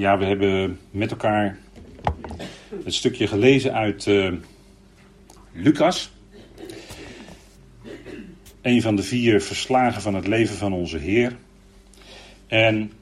[0.00, 1.58] Ja, we hebben met elkaar
[2.84, 4.32] het stukje gelezen uit uh,
[5.52, 6.10] Lucas.
[8.62, 11.36] Een van de vier verslagen van het leven van onze Heer.
[12.46, 12.92] En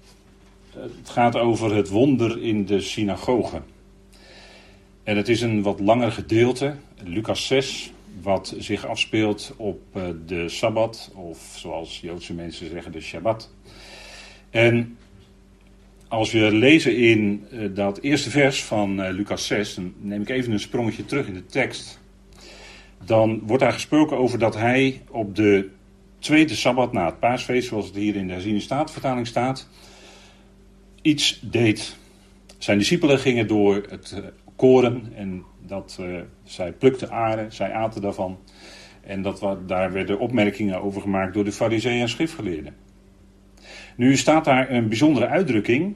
[0.72, 3.62] het gaat over het wonder in de synagoge.
[5.02, 6.74] En het is een wat langer gedeelte,
[7.04, 13.00] Lucas 6, wat zich afspeelt op eh, de Sabbat, of zoals Joodse mensen zeggen, de
[13.00, 13.50] Shabbat.
[14.50, 14.96] En
[16.08, 20.28] als we lezen in eh, dat eerste vers van uh, Lucas 6, dan neem ik
[20.28, 22.00] even een sprongetje terug in de tekst.
[23.04, 25.68] Dan wordt daar gesproken over dat hij op de
[26.18, 29.68] tweede sabbat na het paasfeest, zoals het hier in de herziene staatvertaling staat,
[31.02, 31.96] iets deed.
[32.58, 34.24] Zijn discipelen gingen door het uh,
[34.56, 36.00] koren en dat,
[36.44, 38.38] zij plukten aarde, zij aten daarvan.
[39.00, 42.74] En dat, daar werden opmerkingen over gemaakt door de fariseeën en schriftgeleerden.
[43.98, 45.94] Nu staat daar een bijzondere uitdrukking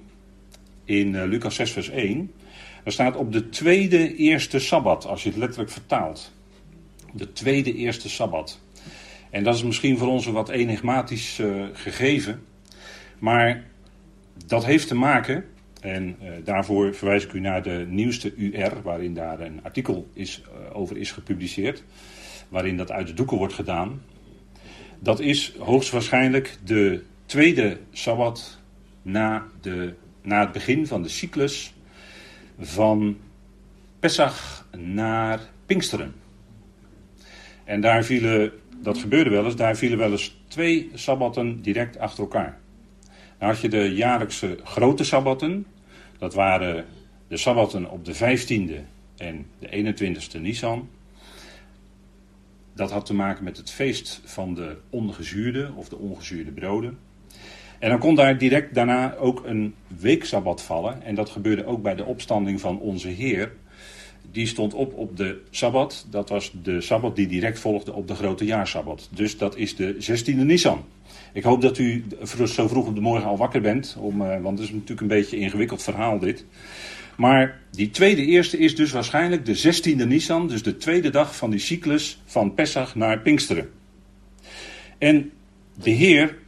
[0.85, 2.33] in uh, Lucas 6, vers 1.
[2.85, 6.33] Er staat op de tweede eerste sabbat, als je het letterlijk vertaalt.
[7.13, 8.61] De tweede eerste sabbat.
[9.31, 12.43] En dat is misschien voor ons een wat enigmatisch uh, gegeven.
[13.19, 13.65] Maar
[14.47, 15.45] dat heeft te maken,
[15.81, 20.43] en uh, daarvoor verwijs ik u naar de nieuwste UR, waarin daar een artikel is,
[20.73, 21.85] over is gepubliceerd.
[22.49, 24.03] Waarin dat uit de doeken wordt gedaan.
[24.99, 27.03] Dat is hoogstwaarschijnlijk de
[27.33, 28.59] tweede sabbat
[29.03, 31.75] na, de, na het begin van de cyclus
[32.59, 33.17] van
[34.01, 36.15] Pesach naar Pinksteren.
[37.65, 42.23] En daar vielen, dat gebeurde wel eens, daar vielen wel eens twee sabbatten direct achter
[42.23, 42.59] elkaar.
[43.39, 45.67] Dan had je de jaarlijkse grote sabbatten,
[46.19, 46.85] dat waren
[47.29, 48.85] de sabbatten op de 15e
[49.17, 50.89] en de 21ste Nisan.
[52.75, 56.99] Dat had te maken met het feest van de ongezuurde of de ongezuurde broden.
[57.83, 61.03] En dan kon daar direct daarna ook een weeksabbat vallen.
[61.03, 63.53] En dat gebeurde ook bij de opstanding van onze Heer.
[64.33, 66.07] Die stond op op de sabbat.
[66.11, 69.09] Dat was de sabbat die direct volgde op de grote jaarsabbat.
[69.15, 70.85] Dus dat is de 16e Nisan.
[71.33, 72.05] Ik hoop dat u
[72.47, 73.97] zo vroeg op de morgen al wakker bent.
[73.99, 76.45] Om, eh, want het is natuurlijk een beetje een ingewikkeld verhaal dit.
[77.17, 80.49] Maar die tweede eerste is dus waarschijnlijk de 16e Nisan.
[80.49, 83.71] Dus de tweede dag van die cyclus van Pesach naar Pinksteren.
[84.99, 85.31] En
[85.83, 86.41] de Heer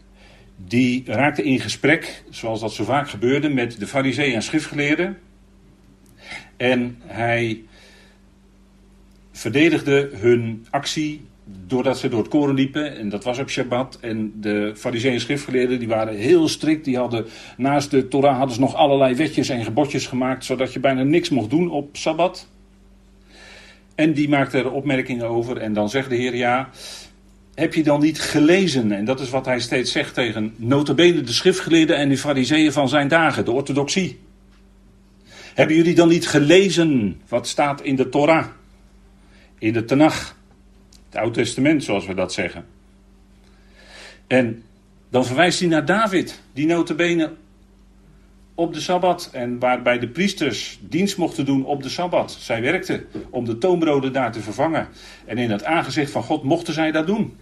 [0.57, 5.19] die raakte in gesprek, zoals dat zo vaak gebeurde, met de fariseeën en schriftgeleerden.
[6.57, 7.63] En hij
[9.33, 11.21] verdedigde hun actie
[11.67, 12.97] doordat ze door het koren liepen.
[12.97, 13.99] En dat was op Shabbat.
[14.01, 16.85] En de fariseeën en schriftgeleerden die waren heel strikt.
[16.85, 17.27] Die hadden
[17.57, 20.45] naast de Torah hadden ze nog allerlei wetjes en gebodjes gemaakt.
[20.45, 22.49] Zodat je bijna niks mocht doen op Sabbat.
[23.95, 25.57] En die maakten er opmerkingen over.
[25.57, 26.71] En dan zegt de Heer ja
[27.55, 28.93] heb je dan niet gelezen?
[28.93, 32.89] En dat is wat hij steeds zegt tegen notabene de schriftgeleerden en de fariseeën van
[32.89, 34.19] zijn dagen, de orthodoxie.
[35.55, 38.47] Hebben jullie dan niet gelezen wat staat in de Torah?
[39.59, 40.37] In de Tanach,
[41.07, 42.67] het Oude Testament zoals we dat zeggen.
[44.27, 44.63] En
[45.11, 47.33] dan verwijst hij naar David, die notabene
[48.55, 52.37] op de Sabbat en waarbij de priesters dienst mochten doen op de Sabbat.
[52.41, 54.89] Zij werkten om de toonbroden daar te vervangen.
[55.25, 57.37] En in het aangezicht van God mochten zij dat doen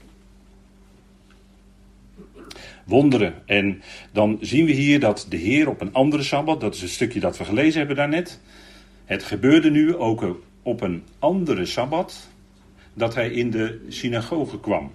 [2.92, 3.34] wonderen.
[3.46, 3.82] En
[4.12, 7.20] dan zien we hier dat de Heer op een andere sabbat, dat is een stukje
[7.20, 8.40] dat we gelezen hebben daarnet.
[9.04, 12.28] Het gebeurde nu ook op een andere sabbat
[12.94, 14.92] dat hij in de synagoge kwam.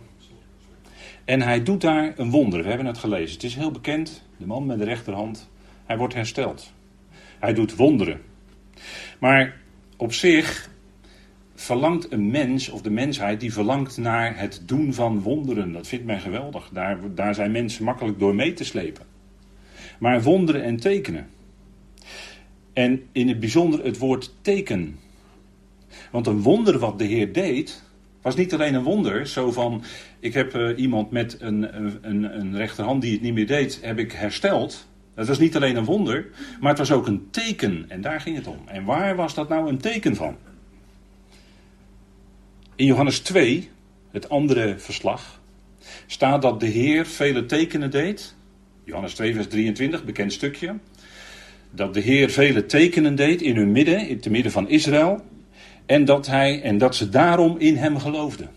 [1.26, 2.64] En hij doet daar een wonder.
[2.64, 3.34] We hebben het gelezen.
[3.34, 4.24] Het is heel bekend.
[4.38, 5.50] De man met de rechterhand.
[5.86, 6.74] Hij wordt hersteld.
[7.40, 8.22] Hij doet wonderen.
[9.20, 9.56] Maar
[9.98, 10.70] op zich
[11.60, 15.72] verlangt een mens, of de mensheid, die verlangt naar het doen van wonderen.
[15.72, 16.70] Dat vindt men geweldig.
[16.74, 19.06] Daar, daar zijn mensen makkelijk door mee te slepen.
[20.00, 21.28] Maar wonderen en tekenen.
[22.74, 25.00] En in het bijzonder het woord teken.
[26.12, 27.84] Want een wonder wat de Heer deed,
[28.22, 29.28] was niet alleen een wonder.
[29.28, 29.84] Zo van,
[30.20, 31.78] ik heb uh, iemand met een,
[32.10, 34.88] een, een rechterhand die het niet meer deed, heb ik hersteld.
[35.14, 37.86] Dat was niet alleen een wonder, maar het was ook een teken.
[37.88, 38.60] En daar ging het om.
[38.66, 40.36] En waar was dat nou een teken van?
[42.78, 43.70] In Johannes 2,
[44.12, 45.42] het andere verslag,
[46.08, 48.36] staat dat de Heer vele tekenen deed.
[48.84, 50.76] Johannes 2, vers 23, bekend stukje.
[51.72, 55.26] Dat de Heer vele tekenen deed in hun midden, in het midden van Israël.
[55.86, 58.50] En dat, hij, en dat ze daarom in hem geloofden.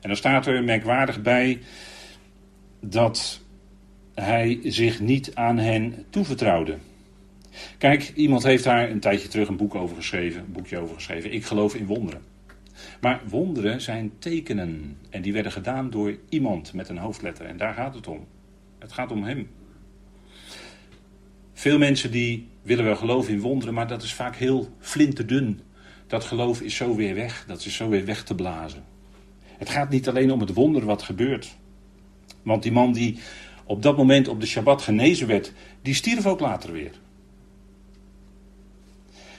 [0.00, 1.58] En dan staat er merkwaardig bij
[2.80, 3.40] dat
[4.14, 6.76] hij zich niet aan hen toevertrouwde.
[7.78, 11.32] Kijk, iemand heeft daar een tijdje terug een boek over geschreven, een boekje over geschreven.
[11.32, 12.33] Ik geloof in wonderen.
[13.00, 14.96] Maar wonderen zijn tekenen.
[15.10, 17.46] En die werden gedaan door iemand met een hoofdletter.
[17.46, 18.26] En daar gaat het om.
[18.78, 19.48] Het gaat om hem.
[21.52, 25.60] Veel mensen die willen wel geloven in wonderen, maar dat is vaak heel flinterdun.
[26.06, 28.84] Dat geloof is zo weer weg, dat is zo weer weg te blazen.
[29.44, 31.56] Het gaat niet alleen om het wonder wat gebeurt.
[32.42, 33.18] Want die man die
[33.64, 36.92] op dat moment op de Shabbat genezen werd, die stierf ook later weer.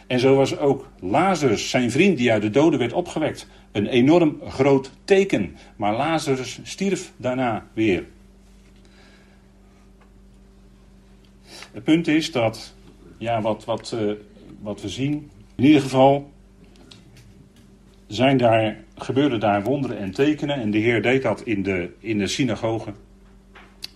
[0.07, 4.39] En zo was ook Lazarus, zijn vriend die uit de doden werd opgewekt, een enorm
[4.47, 5.55] groot teken.
[5.75, 8.05] Maar Lazarus stierf daarna weer.
[11.71, 12.73] Het punt is dat,
[13.17, 14.11] ja, wat, wat, uh,
[14.61, 16.31] wat we zien, in ieder geval
[18.07, 20.61] zijn daar, gebeurden daar wonderen en tekenen.
[20.61, 22.93] En de Heer deed dat in de, in de synagoge.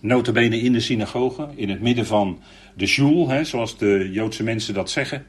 [0.00, 2.38] Notabene in de synagoge, in het midden van
[2.74, 5.26] de hè, zoals de Joodse mensen dat zeggen.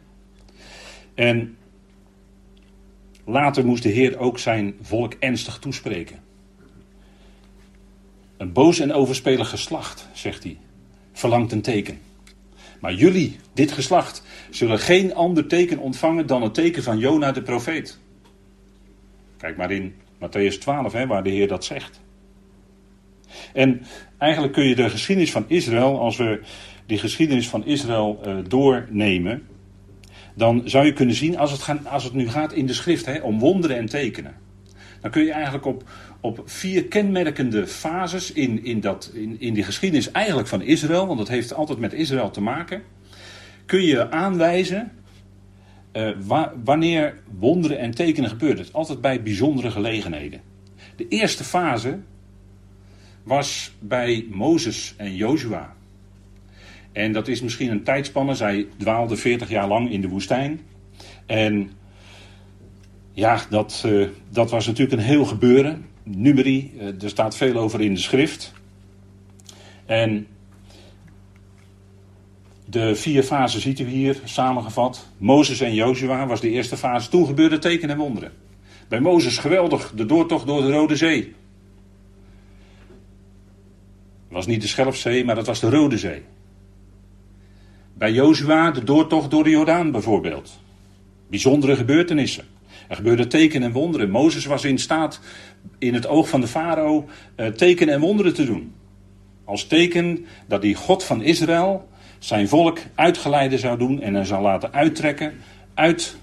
[1.13, 1.57] En
[3.25, 6.19] later moest de Heer ook zijn volk ernstig toespreken.
[8.37, 10.57] Een boos en overspelig geslacht, zegt hij,
[11.13, 11.99] verlangt een teken.
[12.79, 17.41] Maar jullie, dit geslacht, zullen geen ander teken ontvangen dan het teken van Jona de
[17.41, 17.99] profeet.
[19.37, 22.01] Kijk maar in Matthäus 12, hè, waar de Heer dat zegt.
[23.53, 23.85] En
[24.17, 26.41] eigenlijk kun je de geschiedenis van Israël, als we
[26.85, 29.47] die geschiedenis van Israël uh, doornemen,
[30.41, 33.05] dan zou je kunnen zien, als het, gaan, als het nu gaat in de schrift
[33.05, 34.35] hè, om wonderen en tekenen,
[35.01, 35.83] dan kun je eigenlijk op,
[36.19, 41.19] op vier kenmerkende fases in, in, dat, in, in die geschiedenis eigenlijk van Israël, want
[41.19, 42.81] dat heeft altijd met Israël te maken,
[43.65, 44.91] kun je aanwijzen
[46.25, 48.65] wa wanneer wonderen en tekenen gebeuren.
[48.71, 50.41] Altijd bij bijzondere gelegenheden.
[50.95, 51.99] De eerste fase
[53.23, 55.75] was bij Mozes en Jozua.
[56.91, 58.35] En dat is misschien een tijdspanne.
[58.35, 60.61] Zij dwaalden 40 jaar lang in de woestijn.
[61.25, 61.71] En
[63.11, 65.85] ja, dat, uh, dat was natuurlijk een heel gebeuren.
[66.03, 68.53] Numeri, uh, er staat veel over in de schrift.
[69.85, 70.27] En
[72.65, 75.07] de vier fasen ziet u hier samengevat.
[75.17, 77.09] Mozes en Jozua was de eerste fase.
[77.09, 78.31] Toen gebeurde tekenen en wonderen.
[78.87, 81.19] Bij Mozes geweldig, de doortocht door de Rode Zee.
[84.23, 86.21] Het was niet de Schelfzee, maar dat was de Rode Zee.
[88.01, 90.59] Bij Jozua de doortocht door de Jordaan bijvoorbeeld.
[91.29, 92.43] Bijzondere gebeurtenissen.
[92.87, 94.09] Er gebeurden tekenen en wonderen.
[94.09, 95.19] Mozes was in staat
[95.77, 98.73] in het oog van de farao uh, tekenen en wonderen te doen.
[99.45, 101.89] Als teken dat die God van Israël
[102.19, 105.33] zijn volk uitgeleide zou doen en hij zou laten uittrekken
[105.73, 106.15] uit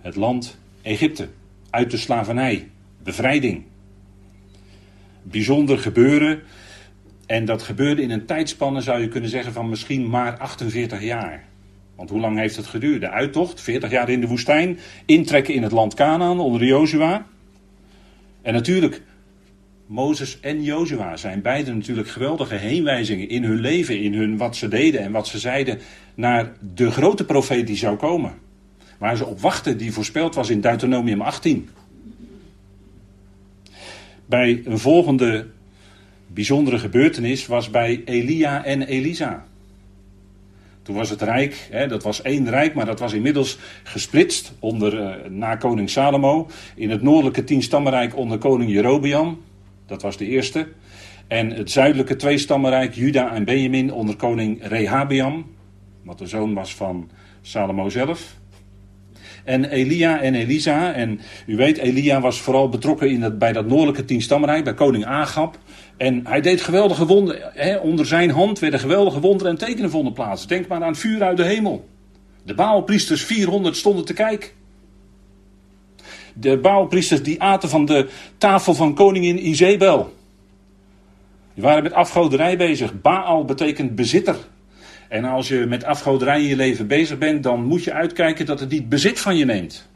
[0.00, 1.28] het land Egypte.
[1.70, 2.70] Uit de slavernij.
[3.02, 3.62] Bevrijding.
[5.22, 6.42] Bijzonder gebeuren.
[7.26, 11.44] En dat gebeurde in een tijdspanne, zou je kunnen zeggen, van misschien maar 48 jaar.
[11.96, 13.00] Want hoe lang heeft het geduurd?
[13.00, 17.26] De uittocht, 40 jaar in de woestijn, intrekken in het land Canaan onder Jozua.
[18.42, 19.02] En natuurlijk,
[19.86, 24.68] Mozes en Jozua zijn beide natuurlijk geweldige heenwijzingen in hun leven, in hun wat ze
[24.68, 25.78] deden en wat ze zeiden
[26.14, 28.32] naar de grote profeet die zou komen.
[28.98, 31.68] Waar ze op wachten, die voorspeld was in Deuteronomium 18.
[34.26, 35.46] Bij een volgende
[36.34, 39.44] bijzondere gebeurtenis was bij Elia en Elisa.
[40.82, 45.00] Toen was het rijk, hè, dat was één rijk, maar dat was inmiddels gesplitst onder,
[45.00, 46.48] uh, na koning Salomo.
[46.74, 49.40] In het noordelijke tienstammenrijk onder koning Jerobeam.
[49.86, 50.68] Dat was de eerste.
[51.26, 55.46] En het zuidelijke tweestammenrijk, Juda en Benjamin, onder koning Rehabeam.
[56.02, 57.10] Wat de zoon was van
[57.42, 58.36] Salomo zelf.
[59.44, 60.92] En Elia en Elisa.
[60.92, 65.58] En u weet, Elia was vooral betrokken in bij dat noordelijke tienstammenrijk, bij koning Agab.
[65.96, 67.82] En hij deed geweldige wonderen.
[67.82, 70.46] Onder zijn hand werden geweldige wonderen en tekenen vonden plaats.
[70.46, 71.88] Denk maar aan vuur uit de hemel.
[72.44, 74.50] De Baalpriesters, 400, stonden te kijken.
[76.34, 78.08] De Baalpriesters die aten van de
[78.38, 80.12] tafel van koningin Izebel.
[81.54, 83.00] Die waren met afgoderij bezig.
[83.00, 84.36] Baal betekent bezitter.
[85.14, 88.60] En als je met afgoderij in je leven bezig bent, dan moet je uitkijken dat
[88.60, 89.88] het niet bezit van je neemt.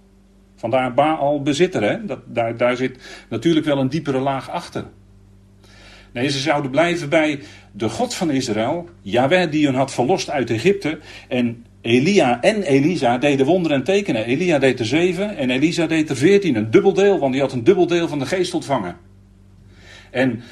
[0.56, 2.04] Vandaar Baal bezitter, hè?
[2.04, 2.98] Dat, daar, daar zit
[3.28, 4.84] natuurlijk wel een diepere laag achter.
[6.12, 7.40] Nee, ze zouden blijven bij
[7.72, 10.98] de God van Israël, Yahweh die hen had verlost uit Egypte.
[11.28, 14.24] En Elia en Elisa deden wonderen en tekenen.
[14.24, 16.56] Elia deed er zeven en Elisa deed er veertien.
[16.56, 18.96] Een dubbel deel, want die had een dubbel deel van de geest ontvangen.
[20.10, 20.42] En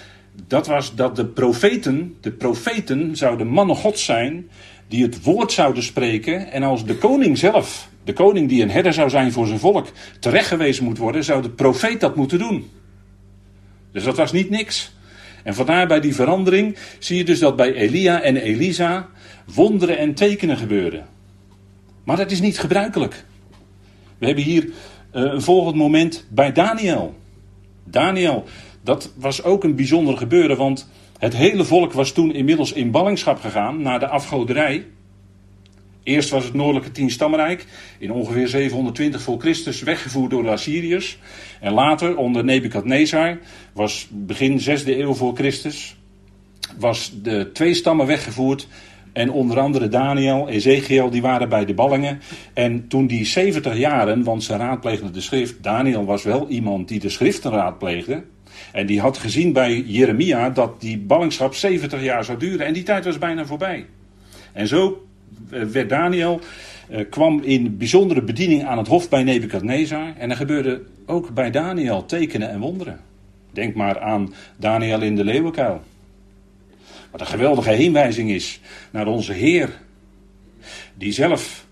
[0.46, 4.48] dat was dat de profeten, de profeten zouden mannen God zijn,
[4.88, 6.52] die het woord zouden spreken.
[6.52, 9.86] En als de koning zelf, de koning die een herder zou zijn voor zijn volk,
[10.20, 12.70] terechtgewezen moet worden, zou de profeet dat moeten doen.
[13.92, 14.94] Dus dat was niet niks.
[15.44, 19.08] En vandaar bij die verandering zie je dus dat bij Elia en Elisa
[19.54, 21.06] wonderen en tekenen gebeuren.
[22.04, 23.24] Maar dat is niet gebruikelijk.
[24.18, 24.70] We hebben hier uh,
[25.12, 27.14] een volgend moment bij Daniel.
[27.84, 28.44] Daniel,
[28.86, 33.40] dat was ook een bijzonder gebeuren, want het hele volk was toen inmiddels in ballingschap
[33.40, 34.86] gegaan naar de afgoderij.
[36.02, 37.66] Eerst was het noordelijke tienstammenrijk
[37.98, 41.18] in ongeveer 720 voor Christus weggevoerd door de Assyriërs.
[41.60, 43.38] En later onder Nebukadnezar
[43.72, 45.96] was begin 6e eeuw voor Christus
[46.78, 48.68] was de twee stammen weggevoerd
[49.12, 52.20] en onder andere Daniel, Ezekiel, die waren bij de ballingen.
[52.54, 55.62] En toen die 70 jaren, want ze raadpleegden de schrift.
[55.62, 58.22] Daniel was wel iemand die de schriften raadpleegde.
[58.72, 62.66] En die had gezien bij Jeremia dat die ballingschap 70 jaar zou duren.
[62.66, 63.86] En die tijd was bijna voorbij.
[64.52, 65.06] En zo
[65.50, 66.40] eh, werd Daniel,
[66.88, 70.12] eh, kwam in bijzondere bediening aan het hof bij Nebukadnezar.
[70.18, 73.00] En er gebeurde ook bij Daniel tekenen en wonderen.
[73.52, 75.82] Denk maar aan Daniel in de leeuwenkuil.
[77.10, 78.60] Wat een geweldige heenwijzing is
[78.90, 79.70] naar onze Heer.
[80.94, 81.66] Die zelf,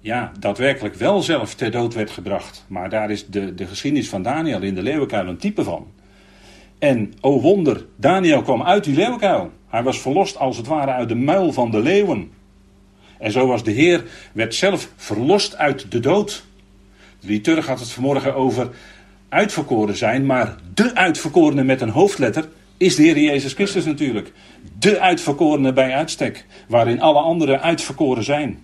[0.00, 2.64] ja, daadwerkelijk wel zelf ter dood werd gebracht.
[2.68, 5.86] Maar daar is de, de geschiedenis van Daniel in de leeuwenkuil een type van.
[6.80, 9.50] En, o wonder, Daniel kwam uit die leeuwenkuil.
[9.68, 12.30] Hij was verlost als het ware uit de muil van de leeuwen.
[13.18, 16.44] En zo was de Heer, werd zelf verlost uit de dood.
[17.20, 18.70] De liturg had het vanmorgen over
[19.28, 24.32] uitverkoren zijn, maar de uitverkorene met een hoofdletter is de Heer Jezus Christus natuurlijk.
[24.78, 28.58] De uitverkorene bij uitstek, waarin alle anderen uitverkoren zijn.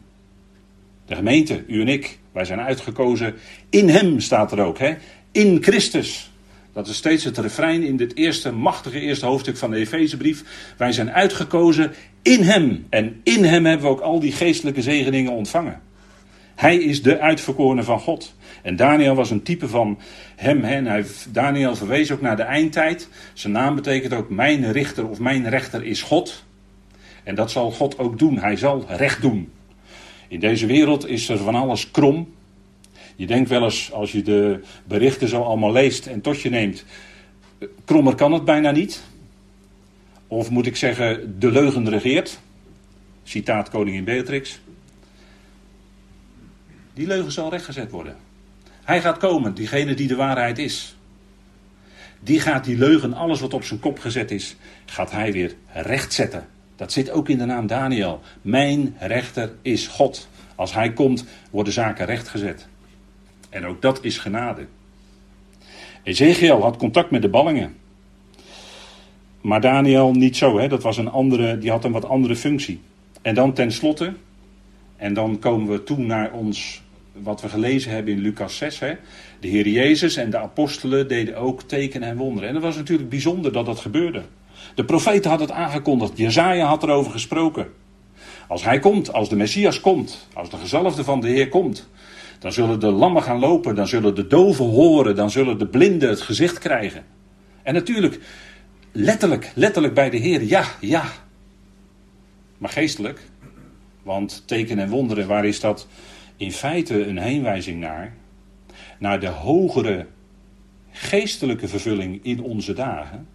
[1.06, 3.35] De gemeente, u en ik, wij zijn uitgekozen.
[3.70, 4.94] In Hem staat er ook, hè?
[5.32, 6.30] in Christus.
[6.76, 10.45] Dat is steeds het refrein in dit eerste machtige eerste hoofdstuk van de Efezebrief.
[10.76, 11.92] Wij zijn uitgekozen
[12.23, 12.87] in Hem.
[12.90, 15.80] En in Hem hebben we ook al die geestelijke zegeningen ontvangen.
[16.54, 18.35] Hij is de uitverkorene van God.
[18.62, 19.99] En Daniel was een type van
[20.37, 20.64] hem.
[20.64, 23.09] En hij, Daniel verwees ook naar de eindtijd.
[23.33, 26.45] Zijn naam betekent ook mijn richter of mijn rechter is God.
[27.25, 28.38] En dat zal God ook doen.
[28.38, 29.52] Hij zal recht doen.
[30.28, 32.35] In deze wereld is er van alles krom.
[33.16, 36.85] Je denkt wel eens, als je de berichten zo allemaal leest en tot je neemt,
[37.85, 39.02] krommer kan het bijna niet.
[40.26, 42.38] Of moet ik zeggen, de leugen regeert.
[43.23, 44.61] Citaat koningin Beatrix.
[46.94, 48.16] Die leugen zal rechtgezet worden.
[48.85, 50.96] Hij gaat komen, diegene die de waarheid is.
[52.20, 56.46] Die gaat die leugen, alles wat op zijn kop gezet is, gaat hij weer rechtzetten.
[56.76, 58.20] Dat zit ook in de naam Daniel.
[58.42, 60.28] Mijn rechter is God.
[60.54, 62.66] Als hij komt, worden zaken rechtgezet.
[63.56, 64.66] En ook dat is genade.
[66.02, 67.76] Ezekiel had contact met de ballingen.
[69.40, 70.68] Maar Daniel niet zo, hè?
[70.68, 72.80] dat was een andere, die had een wat andere functie.
[73.22, 74.14] En dan tenslotte,
[74.96, 76.82] en dan komen we toe naar ons
[77.12, 78.78] wat we gelezen hebben in Lucas 6.
[78.78, 78.94] Hè?
[79.40, 82.48] De Heer Jezus en de apostelen deden ook tekenen en wonderen.
[82.48, 84.22] En het was natuurlijk bijzonder dat dat gebeurde.
[84.75, 86.18] De profeten had het aangekondigd.
[86.18, 87.66] Jezaja had erover gesproken.
[88.48, 91.88] Als hij komt, als de Messias komt, als de gezalfde van de Heer komt,
[92.38, 96.08] dan zullen de lammen gaan lopen, dan zullen de doven horen, dan zullen de blinden
[96.08, 97.04] het gezicht krijgen.
[97.62, 98.20] En natuurlijk,
[98.92, 101.04] letterlijk, letterlijk bij de Heer, ja, ja.
[102.58, 103.20] Maar geestelijk,
[104.02, 105.88] want tekenen en wonderen, waar is dat
[106.36, 108.14] in feite een heenwijzing naar,
[108.98, 110.06] naar de hogere
[110.90, 113.28] geestelijke vervulling in onze dagen.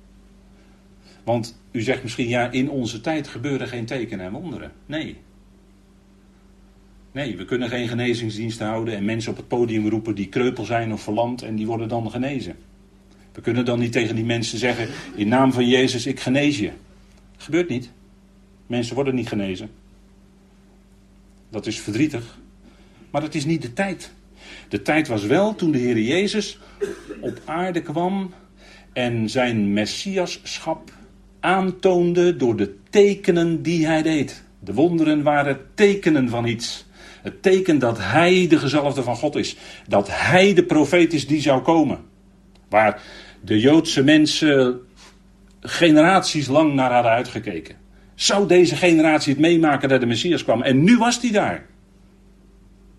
[1.24, 4.72] Want u zegt misschien, ja, in onze tijd gebeuren geen tekenen en wonderen.
[4.86, 5.18] Nee.
[7.12, 10.94] Nee, we kunnen geen genezingsdiensten houden en mensen op het podium roepen die kreupel zijn
[10.94, 12.56] of verlamd en die worden dan genezen.
[13.32, 16.72] We kunnen dan niet tegen die mensen zeggen, in naam van Jezus, ik genees je.
[17.36, 17.90] Dat gebeurt niet.
[18.68, 19.70] Mensen worden niet genezen.
[21.50, 22.38] Dat is verdrietig.
[23.10, 24.12] Maar het is niet de tijd.
[24.70, 26.60] De tijd was wel toen de Heer Jezus
[27.20, 28.34] op aarde kwam
[28.94, 30.92] en zijn messiaschap
[31.40, 34.44] aantoonde door de tekenen die hij deed.
[34.60, 36.86] De wonderen waren tekenen van iets.
[37.22, 39.56] Het teken dat hij de gezalfde van God is.
[39.88, 42.00] Dat hij de profeet is die zou komen.
[42.70, 43.02] Waar
[43.42, 44.80] de Joodse mensen
[45.60, 47.76] generaties lang naar hadden uitgekeken.
[48.16, 50.62] Zou deze generatie het meemaken dat de Messias kwam?
[50.62, 51.66] En nu was hij daar.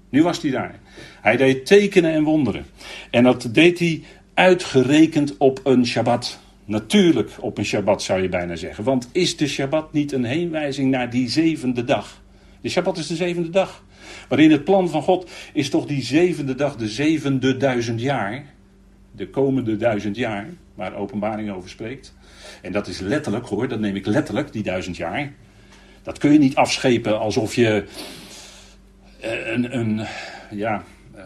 [0.08, 0.74] Nu was hij daar.
[1.20, 2.66] Hij deed tekenen en wonderen.
[3.10, 4.02] En dat deed hij
[4.34, 6.40] uitgerekend op een Shabbat.
[6.64, 8.84] Natuurlijk op een Shabbat zou je bijna zeggen.
[8.84, 12.20] Want is de Shabbat niet een heenwijzing naar die zevende dag?
[12.60, 13.84] De Shabbat is de zevende dag.
[14.32, 18.44] Maar in het plan van God is toch die zevende dag de zevende duizend jaar.
[19.16, 22.14] De komende duizend jaar, waar openbaring over spreekt.
[22.62, 25.32] En dat is letterlijk hoor, dat neem ik letterlijk, die duizend jaar.
[26.02, 27.84] Dat kun je niet afschepen alsof je
[29.20, 30.06] eh, een, een
[30.50, 30.84] ja,
[31.14, 31.24] eh,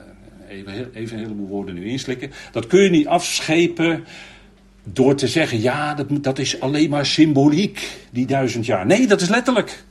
[0.48, 2.30] even, even een heleboel woorden nu inslikken.
[2.52, 4.04] Dat kun je niet afschepen
[4.84, 8.86] door te zeggen, ja, dat, dat is alleen maar symboliek, die duizend jaar.
[8.86, 9.84] Nee, dat is letterlijk.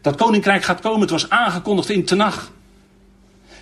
[0.00, 2.52] Dat koninkrijk gaat komen, het was aangekondigd in Tenach.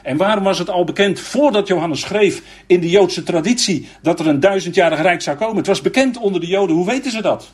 [0.03, 4.27] En waarom was het al bekend voordat Johannes schreef in de Joodse traditie dat er
[4.27, 5.57] een duizendjarig rijk zou komen?
[5.57, 7.53] Het was bekend onder de Joden, hoe weten ze dat?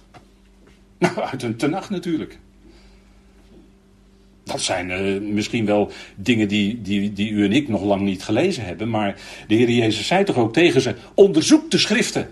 [0.99, 2.39] Nou, uit een Tenach natuurlijk.
[4.45, 8.23] Dat zijn uh, misschien wel dingen die, die, die u en ik nog lang niet
[8.23, 8.91] gelezen hebben.
[8.91, 12.31] Maar de Heer Jezus zei toch ook tegen ze: onderzoek de schriften.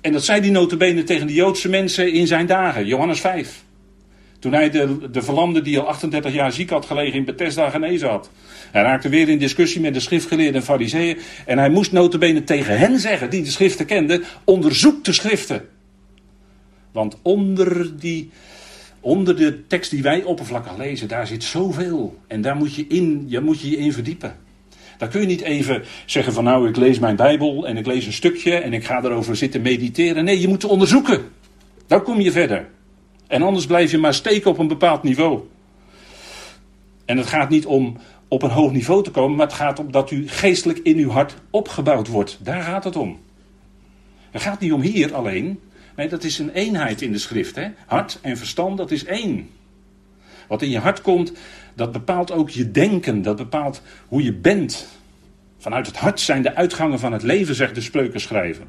[0.00, 3.63] En dat zei die notabene tegen de Joodse mensen in zijn dagen, Johannes 5.
[4.44, 8.08] Toen hij de, de verlamde die al 38 jaar ziek had gelegen in Bethesda genezen
[8.08, 8.30] had.
[8.70, 11.18] Hij raakte weer in discussie met de schriftgeleerden en fariseeën.
[11.46, 15.68] En hij moest notabene tegen hen zeggen, die de schriften kenden, onderzoek de schriften.
[16.92, 18.30] Want onder, die,
[19.00, 22.18] onder de tekst die wij oppervlakkig lezen, daar zit zoveel.
[22.26, 24.36] En daar moet je, in, je moet je in verdiepen.
[24.98, 28.06] Daar kun je niet even zeggen van nou, ik lees mijn Bijbel en ik lees
[28.06, 30.24] een stukje en ik ga erover zitten mediteren.
[30.24, 31.22] Nee, je moet onderzoeken.
[31.86, 32.68] Dan kom je verder.
[33.26, 35.40] En anders blijf je maar steken op een bepaald niveau.
[37.04, 37.96] En het gaat niet om
[38.28, 41.10] op een hoog niveau te komen, maar het gaat om dat u geestelijk in uw
[41.10, 42.38] hart opgebouwd wordt.
[42.40, 43.18] Daar gaat het om.
[44.30, 45.60] Het gaat niet om hier alleen.
[45.96, 47.56] Nee, dat is een eenheid in de schrift.
[47.56, 47.68] Hè?
[47.86, 49.50] Hart en verstand, dat is één.
[50.48, 51.32] Wat in je hart komt,
[51.74, 53.22] dat bepaalt ook je denken.
[53.22, 54.88] Dat bepaalt hoe je bent.
[55.58, 58.64] Vanuit het hart zijn de uitgangen van het leven, zegt de spreukenschrijver.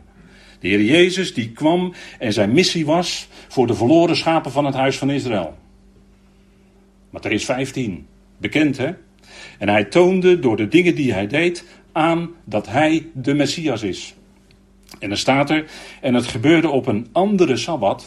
[0.66, 4.74] De Heer Jezus die kwam en zijn missie was voor de verloren schapen van het
[4.74, 5.58] huis van Israël.
[7.10, 8.08] Matthäus 15,
[8.38, 8.92] bekend hè?
[9.60, 14.16] En hij toonde door de dingen die hij deed aan dat hij de Messias is.
[15.00, 15.70] En dan staat er,
[16.02, 18.06] en het gebeurde op een andere Sabbat.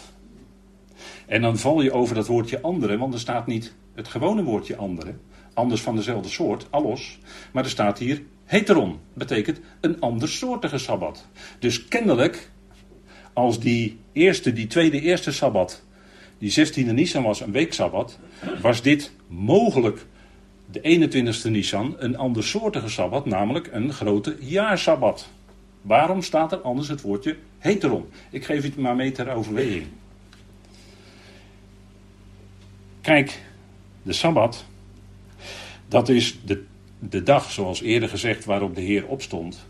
[1.27, 4.77] En dan val je over dat woordje andere, want er staat niet het gewone woordje
[4.77, 5.15] andere,
[5.59, 7.19] anders van dezelfde soort, allos,
[7.53, 11.27] maar er staat hier heteron, betekent een andersoortige Sabbat.
[11.59, 12.51] Dus kennelijk,
[13.33, 15.83] als die eerste, die tweede eerste Sabbat,
[16.39, 18.19] die 16e Nisan was een weeksabbat,
[18.61, 20.07] was dit mogelijk
[20.71, 25.29] de 21ste Nisan een andersoortige Sabbat, namelijk een grote jaarsabbat.
[25.83, 28.09] Waarom staat er anders het woordje heteron?
[28.31, 29.87] Ik geef het maar mee ter overweging.
[33.01, 33.43] Kijk,
[34.03, 34.65] de Sabbat,
[35.89, 36.65] dat is de,
[36.99, 39.67] de dag, zoals eerder gezegd, waarop de Heer opstond.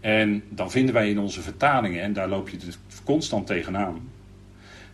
[0.00, 4.10] En dan vinden wij in onze vertalingen, en daar loop je dus constant tegenaan,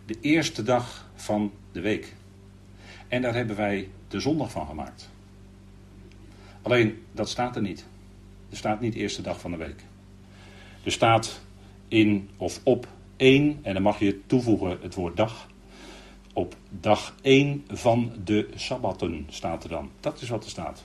[0.05, 2.13] de eerste dag van de week.
[3.07, 5.09] En daar hebben wij de zondag van gemaakt.
[6.61, 7.85] Alleen, dat staat er niet.
[8.49, 9.83] Er staat niet eerste dag van de week.
[10.83, 11.41] Er staat
[11.87, 15.47] in of op één, en dan mag je toevoegen het woord dag.
[16.33, 19.91] Op dag 1 van de sabbatten staat er dan.
[19.99, 20.83] Dat is wat er staat.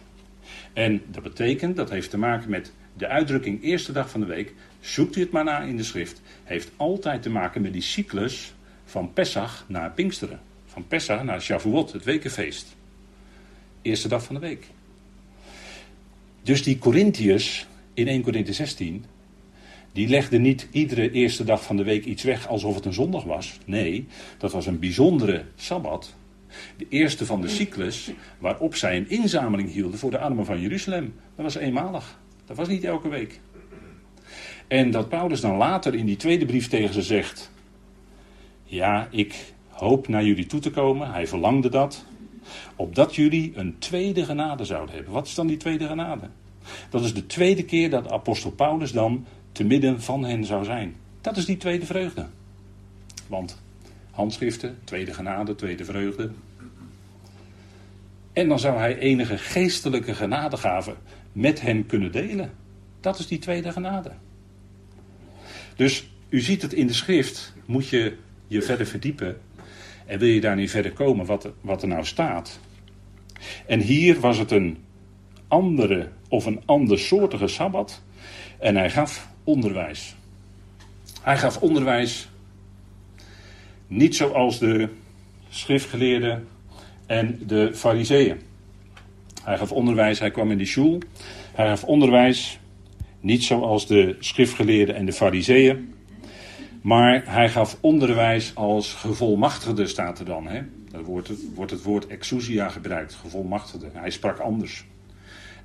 [0.73, 4.55] En dat betekent, dat heeft te maken met de uitdrukking eerste dag van de week.
[4.81, 6.21] Zoekt u het maar na in de schrift.
[6.45, 10.41] Heeft altijd te maken met die cyclus van Pesach naar Pinksteren.
[10.67, 12.77] Van Pesach naar Shavuot, het wekenfeest.
[13.83, 14.67] Eerste dag van de week.
[16.43, 19.05] Dus die Corinthiërs in 1 Corinthië 16,
[19.93, 23.25] die legden niet iedere eerste dag van de week iets weg alsof het een zondag
[23.25, 23.59] was.
[23.65, 24.07] Nee,
[24.39, 26.15] dat was een bijzondere sabbat.
[26.77, 31.15] De eerste van de cyclus waarop zij een inzameling hielden voor de armen van Jeruzalem.
[31.37, 32.19] Dat was eenmalig.
[32.45, 33.41] Dat was niet elke week.
[34.69, 37.51] En dat Paulus dan later in die tweede brief tegen ze zegt:
[38.65, 41.13] Ja, ik hoop naar jullie toe te komen.
[41.13, 42.05] Hij verlangde dat.
[42.77, 45.13] Opdat jullie een tweede genade zouden hebben.
[45.13, 46.29] Wat is dan die tweede genade?
[46.91, 50.95] Dat is de tweede keer dat apostel Paulus dan te midden van hen zou zijn.
[51.21, 52.27] Dat is die tweede vreugde.
[53.27, 53.63] Want
[54.11, 56.31] handschriften, tweede genade, tweede vreugde.
[58.33, 60.97] En dan zou hij enige geestelijke genadegaven
[61.33, 62.53] met hen kunnen delen.
[63.01, 64.13] Dat is die tweede genade.
[65.77, 69.41] Dus u ziet het in de schrift, moet je je verder verdiepen.
[70.07, 72.61] En wil je daar niet verder komen wat, wat er nou staat.
[73.67, 74.79] En hier was het een
[75.49, 78.03] andere of een andersoortige sabbat.
[78.59, 80.15] En hij gaf onderwijs.
[81.23, 82.29] Hij gaf onderwijs
[83.87, 84.89] niet zoals de
[85.49, 86.49] schriftgeleerden
[87.07, 88.41] en de fariseeën.
[89.43, 90.99] Hij gaf onderwijs, hij kwam in de shul.
[91.55, 92.59] Hij gaf onderwijs
[93.21, 95.95] niet zoals de schriftgeleerden en de fariseeën.
[96.83, 100.47] Maar hij gaf onderwijs als gevolmachtigde, staat er dan.
[100.47, 100.63] Hè?
[100.91, 103.91] Dan wordt het, wordt het woord exousia gebruikt, gevolmachtigde.
[103.93, 104.85] Hij sprak anders.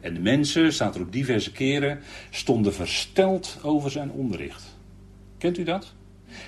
[0.03, 4.63] En de mensen, staat er op diverse keren, stonden versteld over zijn onderricht.
[5.37, 5.93] Kent u dat?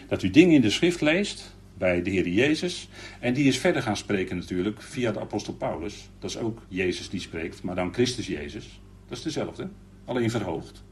[0.07, 2.89] Dat u dingen in de schrift leest bij de Heer Jezus.
[3.19, 6.09] En die is verder gaan spreken natuurlijk via de apostel Paulus.
[6.19, 8.79] Dat is ook Jezus die spreekt, maar dan Christus Jezus.
[9.07, 9.69] Dat is dezelfde,
[10.05, 10.83] alleen verhoogd.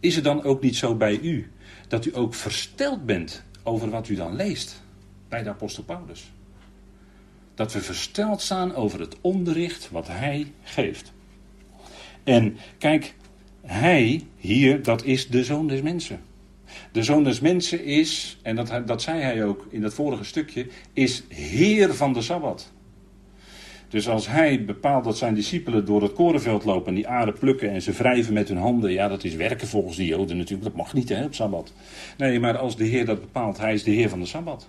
[0.00, 1.50] Is het dan ook niet zo bij u
[1.88, 4.82] dat u ook versteld bent over wat u dan leest
[5.28, 6.32] bij de apostel Paulus?
[7.54, 11.12] Dat we versteld staan over het onderricht wat hij geeft.
[12.24, 13.14] En kijk,
[13.62, 16.20] hij hier, dat is de zoon des mensen.
[16.92, 20.66] De zoon des mensen is, en dat, dat zei hij ook in dat vorige stukje,
[20.92, 22.72] is heer van de Sabbat.
[23.88, 27.70] Dus als hij bepaalt dat zijn discipelen door het korenveld lopen en die aarde plukken
[27.70, 30.76] en ze wrijven met hun handen, ja, dat is werken volgens de Joden natuurlijk, dat
[30.76, 31.72] mag niet hè, op Sabbat.
[32.16, 34.68] Nee, maar als de Heer dat bepaalt, hij is de Heer van de Sabbat.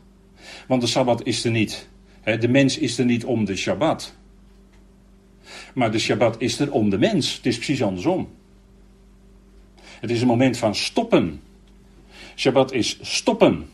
[0.68, 1.88] Want de Sabbat is er niet,
[2.40, 4.16] de mens is er niet om de Shabbat.
[5.74, 8.30] Maar de Shabbat is er om de mens, het is precies andersom.
[10.00, 11.42] Het is een moment van stoppen.
[12.36, 13.70] Shabbat is stoppen.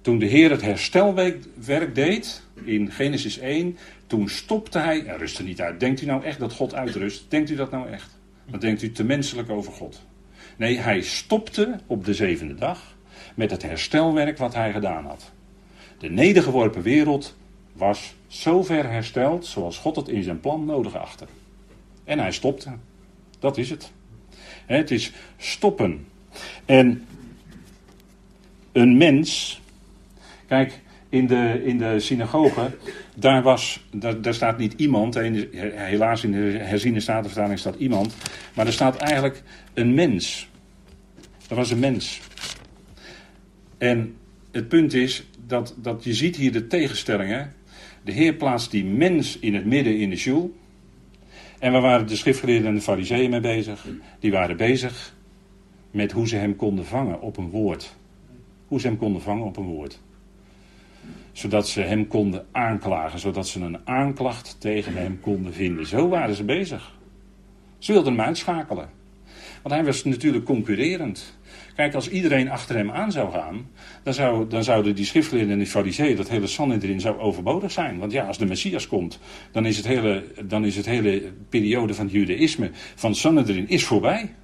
[0.00, 5.60] Toen de Heer het herstelwerk deed, in Genesis 1, toen stopte hij en rustte niet
[5.60, 5.80] uit.
[5.80, 7.24] Denkt u nou echt dat God uitrust?
[7.28, 8.18] Denkt u dat nou echt?
[8.50, 10.02] Dan denkt u te menselijk over God.
[10.56, 12.96] Nee, hij stopte op de zevende dag
[13.34, 15.30] met het herstelwerk wat hij gedaan had.
[15.98, 17.36] De nedergeworpen wereld
[17.80, 21.24] was zo ver hersteld zoals God het in zijn plan nodig achtte.
[22.04, 22.70] En hij stopte.
[23.38, 23.92] Dat is het.
[24.66, 26.06] Het is stoppen.
[26.64, 27.06] En
[28.72, 29.60] een mens.
[30.46, 32.76] Kijk, in de, in de synagoge,
[33.14, 38.14] daar, was, daar, daar staat niet iemand, helaas in de herziene statenvertaling staat iemand,
[38.54, 39.42] maar er staat eigenlijk
[39.74, 40.48] een mens.
[41.48, 42.20] Er was een mens.
[43.78, 44.16] En
[44.50, 47.54] het punt is dat, dat je ziet hier de tegenstellingen.
[48.04, 50.58] De Heer plaatst die mens in het midden in de sjoel.
[51.58, 53.86] En waar waren de schriftgeleerden en de fariseeën mee bezig?
[54.18, 55.16] Die waren bezig
[55.90, 57.96] met hoe ze hem konden vangen op een woord.
[58.66, 60.00] Hoe ze hem konden vangen op een woord
[61.32, 65.86] zodat ze hem konden aanklagen, zodat ze een aanklacht tegen hem konden vinden.
[65.86, 66.98] Zo waren ze bezig.
[67.78, 68.90] Ze wilden hem uitschakelen.
[69.62, 71.38] Want hij was natuurlijk concurrerend.
[71.74, 73.70] Kijk, als iedereen achter hem aan zou gaan,
[74.02, 77.98] dan, zou, dan zouden die schriftgeleerden en die fariseeën, dat hele Sanhedrin zou overbodig zijn.
[77.98, 79.18] Want ja, als de Messias komt,
[79.52, 83.84] dan is het hele, dan is het hele periode van het judaïsme van Sanhedrin is
[83.84, 84.34] voorbij.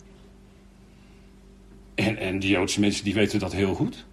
[1.94, 4.06] En, en die Joodse mensen die weten dat heel goed.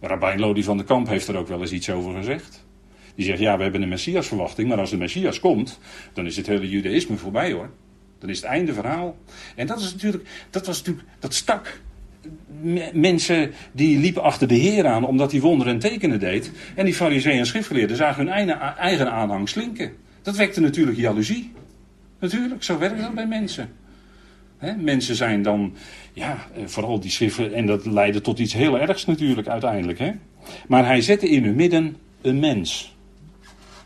[0.00, 2.64] Rabijn Lodi van de Kamp heeft er ook wel eens iets over gezegd.
[3.14, 5.78] Die zegt, ja, we hebben een Messiasverwachting, maar als de Messias komt,
[6.12, 7.70] dan is het hele judaïsme voorbij hoor.
[8.22, 9.16] Dan is het einde verhaal.
[9.56, 11.80] En dat, is natuurlijk, dat was natuurlijk, dat stak
[12.92, 16.50] mensen die liepen achter de Heer aan omdat hij wonderen en tekenen deed.
[16.74, 19.92] En die fariseeën en schriftgeleerden zagen hun eigen aanhang slinken.
[20.22, 21.52] Dat wekte natuurlijk jaloezie.
[22.18, 23.68] Natuurlijk, zo werkt dat bij mensen
[24.76, 25.74] mensen zijn dan,
[26.12, 30.12] ja, eh, vooral die schriften, en dat leidde tot iets heel ergs natuurlijk uiteindelijk.
[30.68, 32.96] Maar hij zette in hun midden een mens.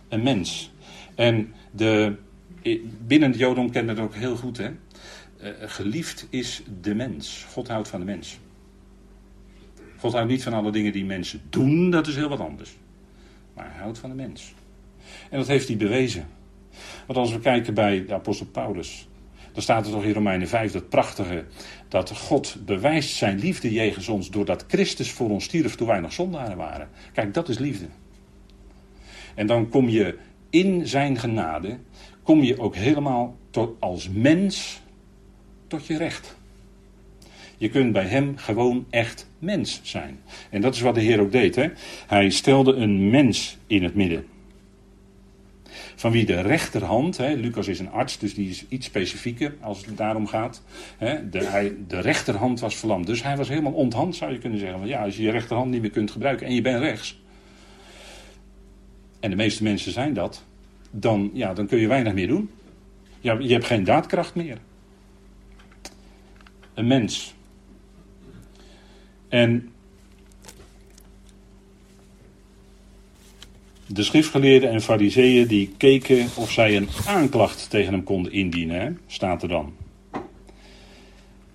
[0.08, 0.72] Een mens.
[1.14, 2.14] En de,
[3.06, 4.56] binnen het Jodom kennen het ook heel goed.
[4.56, 4.70] Hè?
[5.42, 7.46] Uh, geliefd is de mens.
[7.52, 8.38] God houdt van de mens.
[9.98, 12.76] God houdt niet van alle dingen die mensen doen, dat is heel wat anders.
[13.54, 14.54] Maar hij houdt van de mens.
[15.30, 16.26] En dat heeft hij bewezen.
[17.06, 19.08] Want als we kijken bij de apostel Paulus,
[19.52, 21.44] dan staat er toch in Romeinen 5 dat prachtige.
[21.88, 26.12] Dat God bewijst zijn liefde jegens ons doordat Christus voor ons stierf toen wij nog
[26.12, 26.88] zondaren waren.
[27.12, 27.86] Kijk, dat is liefde.
[29.34, 30.18] En dan kom je
[30.50, 31.78] in zijn genade,
[32.26, 34.80] kom je ook helemaal tot, als mens
[35.66, 36.36] tot je recht.
[37.58, 40.20] Je kunt bij hem gewoon echt mens zijn.
[40.50, 41.54] En dat is wat de Heer ook deed.
[41.54, 41.68] Hè?
[42.06, 44.26] Hij stelde een mens in het midden
[45.96, 49.86] van wie de rechterhand, hè, Lucas is een arts, dus die is iets specifieker als
[49.86, 50.62] het daarom gaat.
[50.96, 54.78] Hè, de, de rechterhand was verlamd, dus hij was helemaal onthand zou je kunnen zeggen.
[54.78, 57.20] Want ja, als je je rechterhand niet meer kunt gebruiken en je bent rechts,
[59.20, 60.44] en de meeste mensen zijn dat,
[60.90, 62.50] dan, ja, dan kun je weinig meer doen.
[63.20, 64.58] Ja, je hebt geen daadkracht meer.
[66.74, 67.34] Een mens.
[69.28, 69.70] En
[73.88, 79.42] De schriftgeleerden en fariseeën die keken of zij een aanklacht tegen hem konden indienen, staat
[79.42, 79.74] er dan.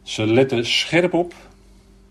[0.02, 1.34] Ze letten scherp op.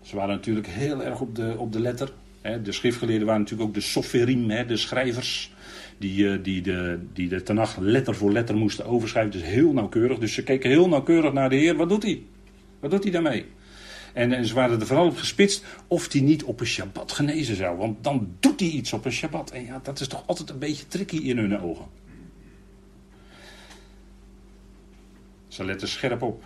[0.01, 2.13] Ze waren natuurlijk heel erg op de, op de letter.
[2.41, 2.61] Hè?
[2.61, 5.51] De schriftgeleerden waren natuurlijk ook de soferim, de schrijvers.
[5.97, 9.31] Die, eh, die, de, die de Tanach letter voor letter moesten overschrijven.
[9.31, 10.17] Dus heel nauwkeurig.
[10.17, 11.75] Dus ze keken heel nauwkeurig naar de Heer.
[11.75, 12.23] Wat doet hij?
[12.79, 13.45] Wat doet hij daarmee?
[14.13, 17.55] En, en, ze waren er vooral op gespitst of hij niet op een Shabbat genezen
[17.55, 17.77] zou.
[17.77, 19.51] Want dan doet hij iets op een Shabbat.
[19.51, 21.85] En ja, dat is toch altijd een beetje tricky in hun ogen.
[25.47, 26.43] Ze letten scherp op.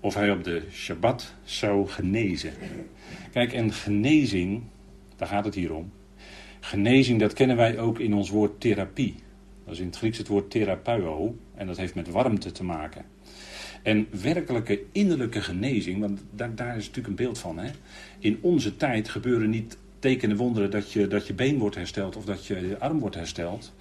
[0.00, 2.52] Of hij op de Shabbat zou genezen.
[3.32, 4.62] Kijk, en genezing,
[5.16, 5.92] daar gaat het hier om.
[6.64, 9.14] Genezing, dat kennen wij ook in ons woord therapie.
[9.64, 11.36] Dat is in het Grieks het woord therapeuo.
[11.54, 13.04] En dat heeft met warmte te maken.
[13.82, 17.58] En werkelijke innerlijke genezing, want daar, daar is natuurlijk een beeld van.
[17.58, 17.70] Hè?
[18.18, 22.24] In onze tijd gebeuren niet tekenen wonderen dat je, dat je been wordt hersteld of
[22.24, 23.72] dat je arm wordt hersteld.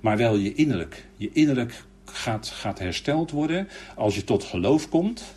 [0.00, 1.06] Maar wel je innerlijk.
[1.16, 5.34] Je innerlijk gaat, gaat hersteld worden als je tot geloof komt.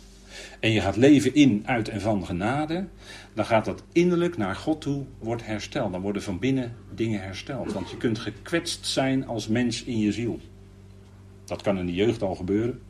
[0.60, 2.86] En je gaat leven in, uit en van genade.
[3.34, 5.92] Dan gaat dat innerlijk naar God toe wordt hersteld.
[5.92, 7.72] Dan worden van binnen dingen hersteld.
[7.72, 10.40] Want je kunt gekwetst zijn als mens in je ziel.
[11.44, 12.80] Dat kan in de jeugd al gebeuren.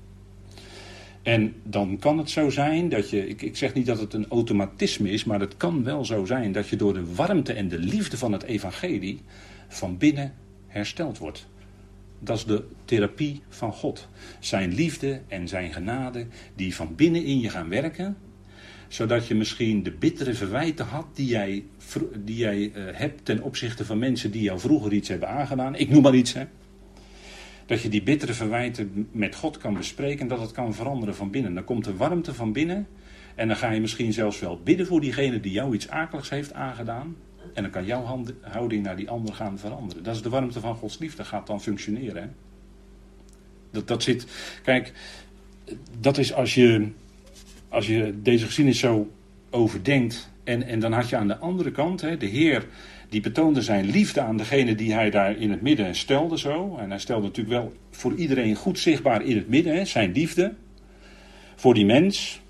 [1.23, 4.29] En dan kan het zo zijn dat je, ik, ik zeg niet dat het een
[4.29, 7.79] automatisme is, maar het kan wel zo zijn dat je door de warmte en de
[7.79, 9.21] liefde van het evangelie
[9.69, 10.35] van binnen
[10.67, 11.47] hersteld wordt.
[12.25, 14.09] Dat is de therapie van God.
[14.39, 18.17] Zijn liefde en zijn genade die van binnen in je gaan werken,
[18.89, 21.65] zodat je misschien de bittere verwijten had die jij,
[22.17, 25.75] die jij uh, hebt ten opzichte van mensen die jou vroeger iets hebben aangedaan.
[25.75, 26.45] Ik noem maar iets, hè
[27.67, 31.55] dat je die bittere verwijten met God kan bespreken, dat het kan veranderen van binnen.
[31.55, 32.87] Dan komt de warmte van binnen
[33.35, 36.53] en dan ga je misschien zelfs wel bidden voor diegene die jou iets akeligs heeft
[36.53, 37.17] aangedaan.
[37.55, 40.03] En dan kan jouw houding naar die ander gaan veranderen.
[40.03, 42.23] Dat is de warmte van Gods liefde, gaat dan functioneren.
[42.23, 42.29] Hè?
[43.71, 44.27] Dat, dat zit,
[44.63, 44.93] kijk,
[46.01, 46.89] dat is als je,
[47.69, 49.11] als je deze geschiedenis zo
[49.51, 50.33] overdenkt.
[50.45, 52.67] En, en dan had je aan de andere kant, hè, de Heer
[53.09, 56.77] die betoonde zijn liefde aan degene die hij daar in het midden stelde zo.
[56.77, 60.55] En hij stelde natuurlijk wel voor iedereen goed zichtbaar in het midden, hè, zijn liefde.
[61.55, 62.43] Voor die mens.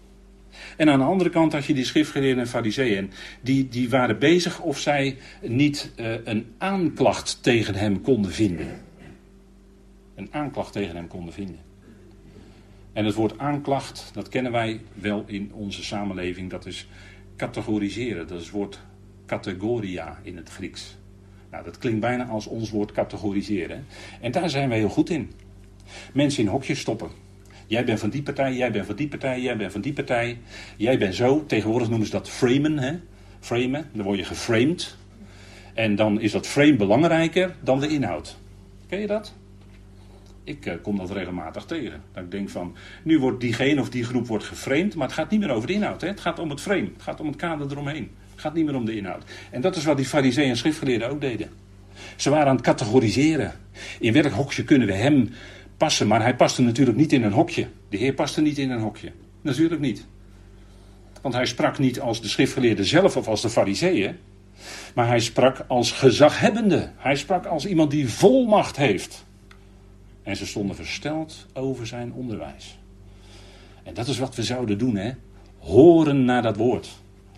[0.76, 3.10] En aan de andere kant had je die schriftgeleerden en fariseeën.
[3.40, 8.66] Die, die waren bezig of zij niet uh, een aanklacht tegen hem konden vinden.
[10.14, 11.58] Een aanklacht tegen hem konden vinden.
[12.92, 16.50] En het woord aanklacht, dat kennen wij wel in onze samenleving.
[16.50, 16.88] Dat is
[17.36, 18.28] categoriseren.
[18.28, 18.80] Dat is het woord
[19.26, 20.96] categoria in het Grieks.
[21.50, 23.86] Nou, dat klinkt bijna als ons woord categoriseren.
[24.20, 25.32] En daar zijn wij heel goed in.
[26.12, 27.10] Mensen in hokjes stoppen.
[27.66, 30.38] Jij bent van die partij, jij bent van die partij, jij bent van die partij.
[30.76, 31.44] Jij bent zo.
[31.46, 32.78] Tegenwoordig noemen ze dat framen.
[32.78, 32.92] Hè?
[33.40, 33.88] Framen.
[33.92, 34.96] Dan word je geframed.
[35.74, 38.36] En dan is dat frame belangrijker dan de inhoud.
[38.86, 39.34] Ken je dat?
[40.44, 42.02] Ik uh, kom dat regelmatig tegen.
[42.12, 45.30] Dat ik denk van, nu wordt diegene of die groep wordt geframed, maar het gaat
[45.30, 46.00] niet meer over de inhoud.
[46.00, 46.08] Hè?
[46.08, 46.88] Het gaat om het frame.
[46.92, 48.10] Het gaat om het kader eromheen.
[48.30, 49.24] Het gaat niet meer om de inhoud.
[49.50, 51.50] En dat is wat die fariseeën en schriftgeleerden ook deden.
[52.16, 53.52] Ze waren aan het categoriseren.
[54.00, 55.30] In welk hokje kunnen we hem
[56.06, 57.68] Maar hij paste natuurlijk niet in een hokje.
[57.88, 59.12] De Heer paste niet in een hokje.
[59.42, 60.06] Natuurlijk niet.
[61.22, 64.16] Want hij sprak niet als de schriftgeleerden zelf of als de fariseeën.
[64.94, 66.90] Maar hij sprak als gezaghebbende.
[66.96, 69.24] Hij sprak als iemand die volmacht heeft.
[70.22, 72.78] En ze stonden versteld over zijn onderwijs.
[73.82, 75.10] En dat is wat we zouden doen, hè?
[75.58, 76.88] Horen naar dat woord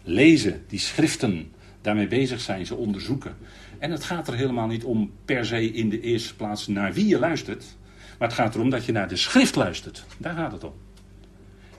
[0.02, 3.37] lezen, die schriften, daarmee bezig zijn, ze onderzoeken.
[3.78, 7.06] En het gaat er helemaal niet om per se in de eerste plaats naar wie
[7.06, 7.76] je luistert,
[8.18, 10.05] maar het gaat erom dat je naar de schrift luistert.
[10.18, 10.72] Daar gaat het om.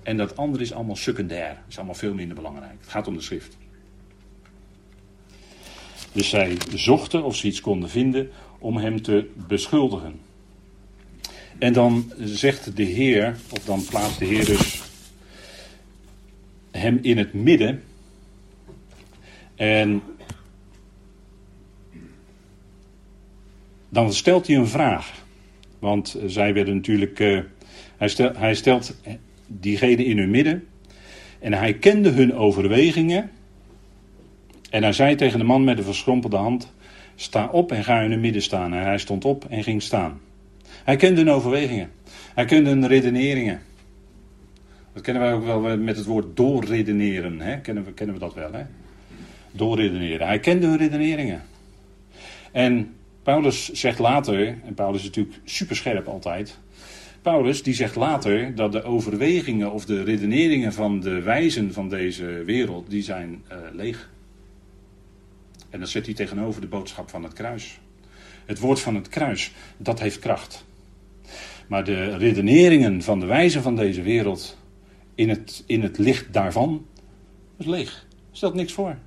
[0.04, 2.76] En dat andere is allemaal secundair, is allemaal veel minder belangrijk.
[2.80, 3.58] Het gaat om de schrift.
[6.12, 10.20] Dus zij zochten of ze iets konden vinden om hem te beschuldigen.
[11.58, 14.82] En dan zegt de Heer, of dan plaatst de Heer dus
[16.72, 17.84] hem in het midden
[19.56, 20.02] en
[23.90, 25.26] dan stelt hij een vraag.
[25.80, 27.20] Want eh, zij werden natuurlijk.
[27.20, 27.40] Uh,
[27.98, 29.02] hij, hij stelt
[29.48, 30.68] diegenen in hun midden.
[31.40, 33.30] En hij kende hun overwegingen.
[34.70, 36.74] En hij zei tegen de man met de verschrompelde hand:
[37.16, 38.74] Sta op en ga in hun midden staan.
[38.74, 40.20] En hij stond op en ging staan.
[40.84, 41.90] Hij kende hun overwegingen.
[42.34, 43.62] Hij kende hun redeneringen.
[44.94, 47.40] Dat kennen wij ook wel met het woord doorredeneren.
[47.40, 47.60] Hè?
[47.60, 48.54] Kennen, we, kennen we dat wel?
[48.54, 48.64] Hè?
[49.58, 50.28] doorredeneren.
[50.28, 51.42] Hij kende hun redeneringen.
[52.52, 52.96] En
[53.28, 56.60] Paulus zegt later, en Paulus is natuurlijk superscherp altijd.
[57.22, 62.26] Paulus die zegt later dat de overwegingen of de redeneringen van de wijzen van deze
[62.26, 64.10] wereld, die zijn uh, leeg.
[65.70, 67.80] En dat zet hij tegenover de boodschap van het kruis.
[68.46, 70.66] Het woord van het kruis, dat heeft kracht.
[71.68, 74.58] Maar de redeneringen van de wijzen van deze wereld,
[75.16, 76.86] in het, in het licht daarvan,
[77.58, 78.06] is leeg.
[78.32, 78.98] Stelt niks voor.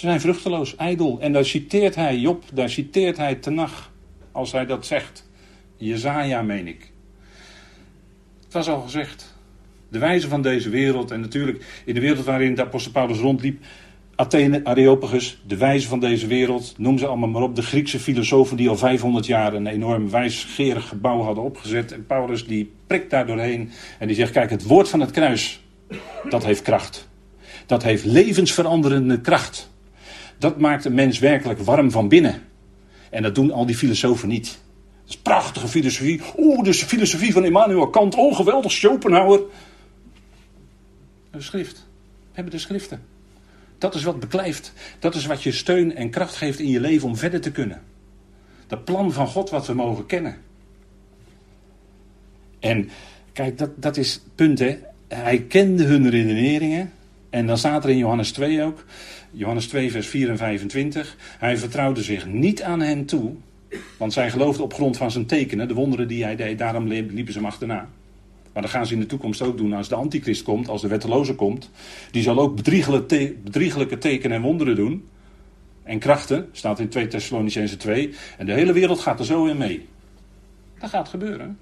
[0.00, 1.18] Ze zijn vruchteloos, ijdel.
[1.20, 3.92] En daar citeert hij Job, daar citeert hij Tenach.
[4.32, 5.28] Als hij dat zegt.
[5.76, 6.92] Jezaja, meen ik.
[8.44, 9.38] Het was al gezegd.
[9.88, 11.10] De wijze van deze wereld.
[11.10, 13.64] En natuurlijk in de wereld waarin de apostel Paulus rondliep.
[14.14, 16.74] Athene, Areopagus, de wijze van deze wereld.
[16.78, 17.56] Noem ze allemaal maar op.
[17.56, 21.92] De Griekse filosofen die al 500 jaar een enorm wijsgerig gebouw hadden opgezet.
[21.92, 23.70] En Paulus die prikt daar doorheen.
[23.98, 25.60] En die zegt, kijk, het woord van het kruis.
[26.28, 27.08] Dat heeft kracht.
[27.66, 29.70] Dat heeft levensveranderende kracht.
[30.40, 32.42] Dat maakt een mens werkelijk warm van binnen.
[33.10, 34.46] En dat doen al die filosofen niet.
[34.46, 36.20] Dat is prachtige filosofie.
[36.36, 38.14] Oeh, de filosofie van Immanuel Kant.
[38.14, 39.40] Oh, geweldig, Schopenhauer.
[41.30, 41.76] De schrift.
[41.76, 43.02] We hebben de schriften.
[43.78, 44.72] Dat is wat beklijft.
[44.98, 47.82] Dat is wat je steun en kracht geeft in je leven om verder te kunnen.
[48.66, 50.36] Dat plan van God wat we mogen kennen.
[52.60, 52.90] En
[53.32, 54.78] kijk, dat, dat is het punt hè.
[55.08, 56.92] Hij kende hun redeneringen.
[57.30, 58.84] En dan staat er in Johannes 2 ook.
[59.30, 61.16] Johannes 2, vers 4 en 25.
[61.38, 63.32] Hij vertrouwde zich niet aan hen toe,
[63.96, 67.32] Want zij geloofden op grond van zijn tekenen, de wonderen die hij deed, daarom liepen
[67.32, 67.88] ze hem achterna.
[68.52, 70.88] Maar dat gaan ze in de toekomst ook doen als de antichrist komt, als de
[70.88, 71.70] wetteloze komt.
[72.10, 75.08] Die zal ook bedriegelijke, tekenen en wonderen doen.
[75.82, 78.14] En krachten, staat in 2 Thessalonicense 2.
[78.38, 79.88] En de hele wereld gaat er zo in mee.
[80.78, 81.58] Dat gaat gebeuren.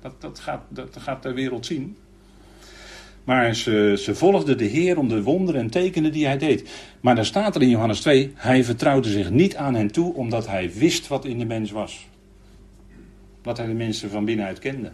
[0.00, 1.96] Dat, dat, gaat, dat gaat de wereld zien.
[3.24, 6.70] Maar ze, ze volgden de Heer om de wonderen en tekenen die hij deed.
[7.00, 10.46] Maar dan staat er in Johannes 2, hij vertrouwde zich niet aan hen toe omdat
[10.46, 12.08] hij wist wat in de mens was.
[13.42, 14.92] Wat hij de mensen van binnenuit kende.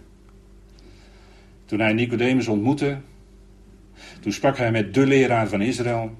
[1.64, 2.98] Toen hij Nicodemus ontmoette,
[4.20, 6.10] toen sprak hij met de leraar van Israël.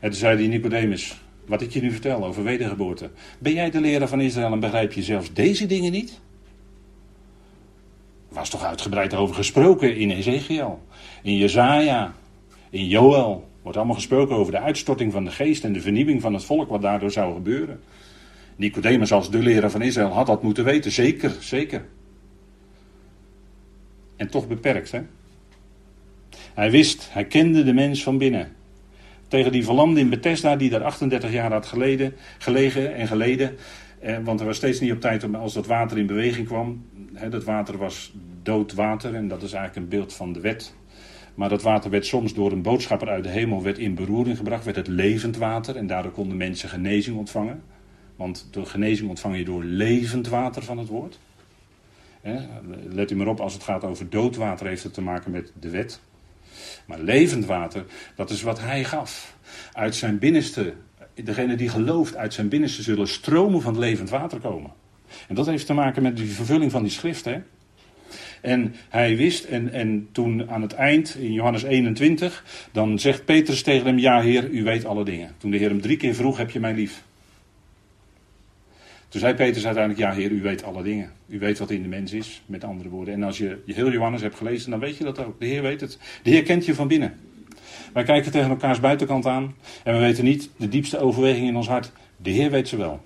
[0.00, 3.10] En toen zei hij Nicodemus, wat ik je nu vertel over wedergeboorte.
[3.38, 6.20] Ben jij de leraar van Israël en begrijp je zelfs deze dingen niet?
[8.28, 10.82] Er was toch uitgebreid over gesproken in Ezekiel,
[11.24, 12.14] in Jezaja,
[12.70, 13.48] in Joel.
[13.62, 16.68] Wordt allemaal gesproken over de uitstorting van de geest en de vernieuwing van het volk
[16.68, 17.80] wat daardoor zou gebeuren.
[18.56, 21.84] Nicodemus als de leraar van Israël had dat moeten weten, zeker, zeker.
[24.16, 25.02] En toch beperkt, hè?
[26.54, 28.52] Hij wist, hij kende de mens van binnen.
[29.28, 33.56] Tegen die verlamde in Bethesda, die daar 38 jaar had geleden, gelegen en geleden.
[33.98, 36.84] Eh, want er was steeds niet op tijd als dat water in beweging kwam.
[37.12, 40.74] Hè, dat water was dood water en dat is eigenlijk een beeld van de wet.
[41.34, 44.64] Maar dat water werd soms door een boodschapper uit de hemel werd in beroering gebracht,
[44.64, 47.62] werd het levend water en daardoor konden mensen genezing ontvangen.
[48.16, 51.18] Want de genezing ontvang je door levend water van het woord.
[52.88, 55.70] Let u maar op, als het gaat over doodwater, heeft het te maken met de
[55.70, 56.00] wet.
[56.86, 59.36] Maar levend water, dat is wat hij gaf.
[59.72, 60.74] Uit zijn binnenste,
[61.14, 64.72] degene die gelooft, uit zijn binnenste zullen stromen van levend water komen.
[65.28, 67.24] En dat heeft te maken met de vervulling van die schrift.
[67.24, 67.40] Hè?
[68.44, 73.62] En hij wist, en, en toen aan het eind, in Johannes 21, dan zegt Petrus
[73.62, 75.34] tegen hem: Ja, Heer, u weet alle dingen.
[75.38, 77.02] Toen de Heer hem drie keer vroeg: Heb je mij lief?
[79.14, 81.12] Toen zei Petrus uiteindelijk, ja heer, u weet alle dingen.
[81.26, 83.14] U weet wat in de mens is, met andere woorden.
[83.14, 85.40] En als je heel Johannes hebt gelezen, dan weet je dat ook.
[85.40, 85.98] De Heer weet het.
[86.22, 87.14] De Heer kent je van binnen.
[87.92, 89.54] Wij kijken tegen elkaars buitenkant aan
[89.84, 91.92] en we weten niet de diepste overweging in ons hart.
[92.16, 93.02] De Heer weet ze wel.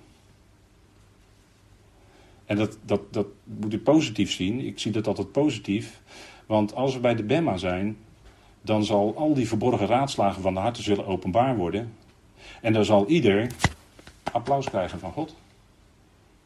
[2.49, 4.59] En dat, dat, dat moet u positief zien.
[4.59, 6.01] Ik zie dat altijd positief.
[6.45, 7.97] Want als we bij de Bemma zijn,
[8.61, 11.93] dan zal al die verborgen raadslagen van de harten zullen openbaar worden.
[12.61, 13.51] En dan zal ieder
[14.31, 15.35] applaus krijgen van God.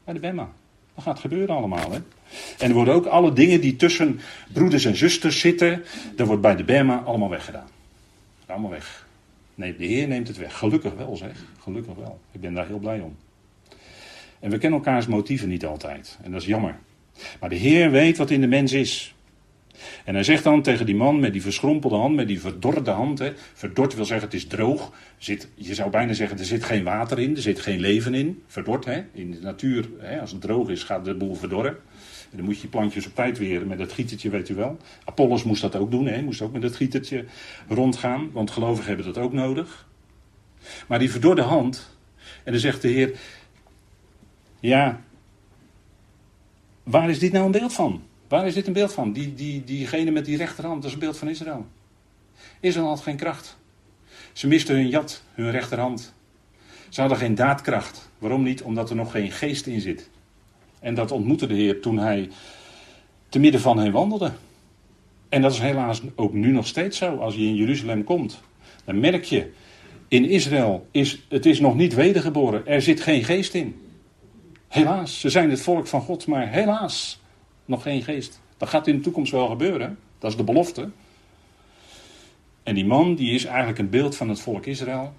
[0.04, 0.50] Bij de Bemma.
[0.96, 1.92] Dat gaat gebeuren allemaal.
[1.92, 2.00] Hè?
[2.60, 4.20] En er worden ook alle dingen die tussen
[4.54, 5.84] broeders en zusters zitten,
[6.16, 7.70] dat wordt bij de Bema allemaal weggedaan.
[8.46, 9.08] Allemaal weg.
[9.56, 10.58] Nee, de Heer neemt het weg.
[10.58, 11.46] Gelukkig wel zeg.
[11.60, 12.20] Gelukkig wel.
[12.32, 13.16] Ik ben daar heel blij om.
[14.43, 16.17] En we kennen elkaars motieven niet altijd.
[16.21, 16.75] En dat is jammer.
[17.39, 19.15] Maar de Heer weet wat in de mens is.
[20.06, 23.19] En hij zegt dan tegen die man met die verschrompelde hand, met die verdorde hand.
[23.19, 24.91] Hè, verdord wil zeggen het is droog.
[25.17, 28.43] Zit, je zou bijna zeggen er zit geen water in, er zit geen leven in.
[28.47, 29.03] Verdord, hè.
[29.13, 31.77] In de natuur, hè, als het droog is, gaat de boel verdorren.
[32.32, 34.77] En dan moet je plantjes op tijd weer met het gietertje, weet u wel.
[35.06, 36.21] Apollos moest dat ook doen, hè.
[36.21, 37.25] moest ook met het gietertje
[37.67, 38.32] rondgaan.
[38.32, 39.88] Want gelovigen hebben dat ook nodig.
[40.88, 41.91] Maar die verdorde hand.
[42.43, 43.12] En dan zegt de Heer.
[44.63, 45.02] Ja,
[46.84, 48.04] waar is dit nou een beeld van?
[48.28, 49.13] Waar is dit een beeld van?
[49.13, 51.65] Die, die, diegene met die rechterhand, dat is een beeld van Israël.
[52.60, 53.58] Israël had geen kracht.
[54.34, 56.13] Ze misten hun jat, hun rechterhand.
[56.89, 58.10] Ze hadden geen daadkracht.
[58.17, 58.62] Waarom niet?
[58.62, 60.10] Omdat er nog geen geest in zit.
[60.80, 62.30] En dat ontmoette de Heer toen hij
[63.30, 64.32] te midden van hen wandelde.
[65.30, 67.15] En dat is helaas ook nu nog steeds zo.
[67.15, 68.41] Als je in Jeruzalem komt,
[68.86, 69.52] dan merk je,
[70.08, 72.67] in Israël is het is nog niet wedergeboren.
[72.67, 73.83] Er zit geen geest in.
[74.74, 77.22] Helaas, ze zijn het volk van God, maar helaas
[77.66, 78.42] nog geen geest.
[78.58, 79.98] Dat gaat in de toekomst wel gebeuren.
[80.20, 80.90] Dat is de belofte.
[82.64, 85.14] En die man die is eigenlijk een beeld van het volk Israël.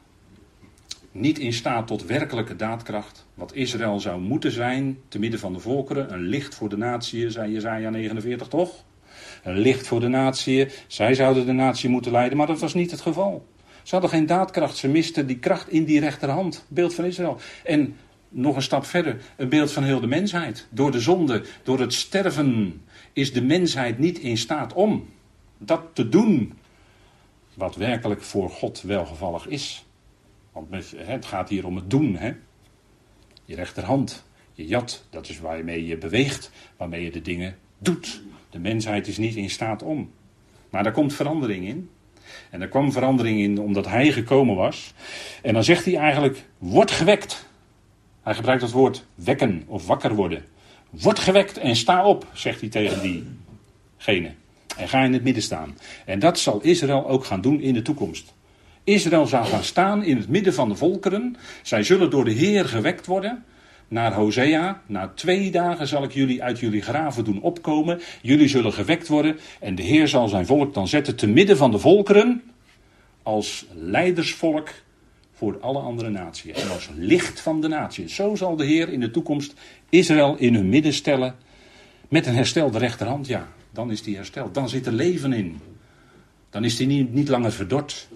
[1.13, 3.27] Niet in staat tot werkelijke daadkracht.
[3.35, 6.13] Wat Israël zou moeten zijn, te midden van de volkeren.
[6.13, 8.85] Een licht voor de natie, zei Jezaja 49 toch?
[9.43, 10.67] Een licht voor de natie.
[10.87, 13.47] Zij zouden de natie moeten leiden, maar dat was niet het geval.
[13.83, 14.77] Ze hadden geen daadkracht.
[14.77, 16.65] Ze misten die kracht in die rechterhand.
[16.69, 17.39] Beeld van Israël.
[17.65, 17.97] En
[18.35, 20.67] nog een stap verder, een beeld van heel de mensheid.
[20.71, 22.83] Door de zonde, door het sterven,
[23.13, 25.09] is de mensheid niet in staat om
[25.59, 26.53] dat te doen
[27.55, 29.85] wat werkelijk voor God welgevallig is.
[30.53, 30.67] Want
[30.97, 32.17] het gaat hier om het doen.
[32.17, 32.33] Hè?
[33.45, 38.23] Je rechterhand, je jat, dat is waarmee je beweegt, waarmee je de dingen doet.
[38.51, 40.11] De mensheid is niet in staat om.
[40.71, 41.91] Maar daar komt verandering in.
[42.51, 44.95] En er kwam verandering in omdat hij gekomen was.
[45.43, 47.47] En dan zegt hij eigenlijk: word gewekt.
[48.25, 50.45] Hij gebruikt het woord wekken of wakker worden.
[50.91, 54.33] Word gewekt en sta op, zegt hij tegen diegene.
[54.77, 55.77] En ga in het midden staan.
[56.05, 58.35] En dat zal Israël ook gaan doen in de toekomst.
[58.85, 61.37] Israël zal gaan staan in het midden van de volkeren.
[61.63, 63.45] Zij zullen door de Heer gewekt worden.
[63.89, 64.83] naar Hosea.
[64.87, 68.01] Na twee dagen zal ik jullie uit jullie graven doen opkomen.
[68.23, 69.39] Jullie zullen gewekt worden.
[69.61, 72.43] En de Heer zal zijn volk dan zetten te midden van de volkeren.
[73.23, 74.69] Als leidersvolk
[75.35, 76.63] voor alle andere naties.
[76.63, 78.15] En als licht van de naties.
[78.15, 79.55] Zo zal de Heer in de toekomst
[79.89, 81.35] Israël in hun midden stellen.
[82.09, 83.49] Met een herstelde rechterhand, ja.
[83.71, 84.55] Dan is die hersteld.
[84.55, 85.61] Dan zit er leven in.
[86.51, 88.09] Dan is die niet, niet langer verdord.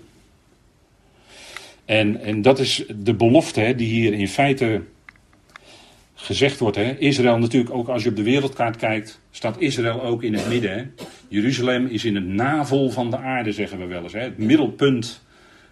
[1.84, 4.82] En, en dat is de belofte hè, die hier in feite
[6.14, 6.76] gezegd wordt.
[6.76, 6.98] Hè.
[6.98, 10.70] Israël natuurlijk, ook als je op de wereldkaart kijkt, staat Israël ook in het midden.
[10.70, 10.84] Hè.
[11.28, 14.12] Jeruzalem is in het navel van de aarde, zeggen we wel eens.
[14.12, 14.20] Hè.
[14.20, 15.22] Het middelpunt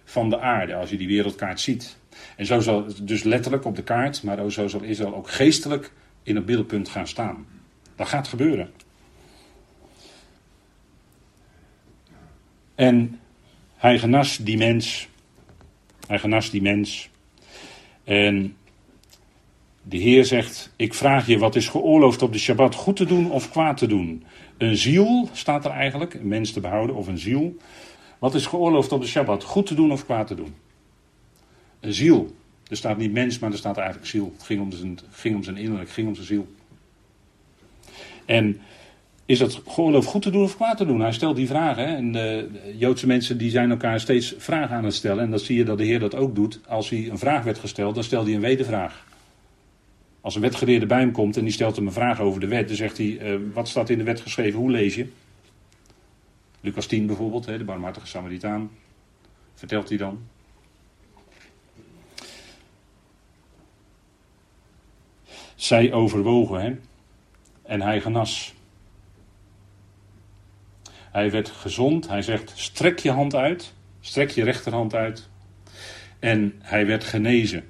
[0.09, 1.97] van de aarde, als je die wereldkaart ziet.
[2.35, 5.91] En zo zal, dus letterlijk op de kaart, maar zo zal Israël ook geestelijk
[6.23, 7.45] in het middelpunt gaan staan.
[7.95, 8.71] Dat gaat gebeuren.
[12.75, 13.19] En
[13.75, 15.07] hij genas die mens.
[16.07, 17.09] Hij genas die mens.
[18.03, 18.55] En
[19.83, 22.75] de Heer zegt: Ik vraag je, wat is geoorloofd op de Shabbat?
[22.75, 24.23] Goed te doen of kwaad te doen?
[24.57, 27.57] Een ziel staat er eigenlijk, een mens te behouden of een ziel.
[28.19, 29.43] Wat is geoorloofd op de Shabbat?
[29.43, 30.55] Goed te doen of kwaad te doen?
[31.79, 32.35] Een ziel.
[32.67, 34.31] Er staat niet mens, maar er staat eigenlijk ziel.
[34.33, 36.47] Het ging om zijn, ging om innerlijk, ging om zijn ziel.
[38.25, 38.59] En
[39.25, 41.01] is dat geloof goed te doen of kwaad te doen?
[41.01, 41.47] Hij stelt die.
[41.47, 41.95] Hè?
[41.95, 45.23] En de, Joodse mensen die zijn elkaar steeds vragen aan het stellen.
[45.23, 46.59] En dan zie je dat de Heer dat ook doet.
[46.67, 49.05] Als hij een vraag werd gesteld, dan stelt hij een wedervraag.
[50.21, 52.67] Als een wetgeleerde bij hem komt en die stelt hem een vraag over de wet,
[52.67, 54.59] dan zegt hij: uh, Wat staat in de wet geschreven?
[54.59, 55.07] Hoe lees je?
[56.67, 58.71] Lucas 10 bijvoorbeeld, de barmhartige Samaritaan.
[59.53, 60.27] Vertelt hij dan.
[65.55, 66.81] Zij overwogen hem
[67.63, 68.53] en hij genas.
[70.93, 72.07] Hij werd gezond.
[72.07, 73.73] Hij zegt: strek je hand uit.
[73.99, 75.29] Strek je rechterhand uit.
[76.19, 77.69] En hij werd genezen.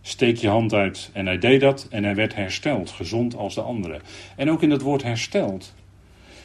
[0.00, 1.10] Steek je hand uit.
[1.12, 2.90] En hij deed dat en hij werd hersteld.
[2.90, 4.02] Gezond als de anderen.
[4.36, 5.74] En ook in het woord hersteld.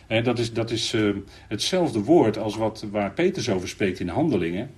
[0.10, 1.16] Dat is, dat is uh,
[1.48, 4.72] hetzelfde woord als wat, waar Peters over spreekt in handelingen.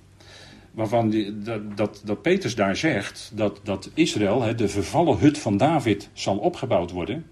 [0.70, 1.38] Waarvan die,
[1.74, 6.90] dat, dat, Peters daar zegt dat, dat Israël, de vervallen hut van David, zal opgebouwd
[6.90, 7.26] worden.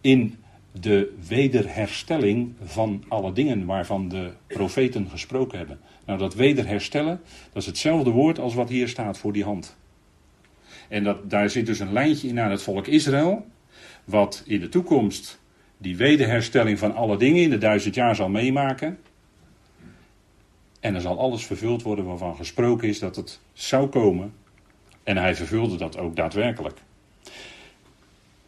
[0.00, 0.34] In
[0.80, 5.78] de wederherstelling van alle dingen waarvan de profeten gesproken hebben.
[6.06, 7.20] Nou, dat wederherstellen,
[7.52, 9.76] dat is hetzelfde woord als wat hier staat voor die hand.
[10.88, 13.46] En dat, daar zit dus een lijntje in naar het volk Israël,
[14.04, 15.40] wat in de toekomst
[15.78, 18.98] die wederherstelling van alle dingen in de duizend jaar zal meemaken.
[20.80, 24.32] En er zal alles vervuld worden waarvan gesproken is dat het zou komen.
[25.02, 26.78] En hij vervulde dat ook daadwerkelijk.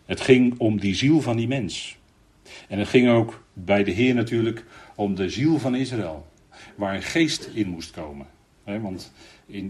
[0.05, 1.99] Het ging om die ziel van die mens.
[2.69, 4.65] En het ging ook bij de Heer natuurlijk
[4.95, 6.27] om de ziel van Israël,
[6.75, 8.27] waar een geest in moest komen.
[8.65, 9.13] want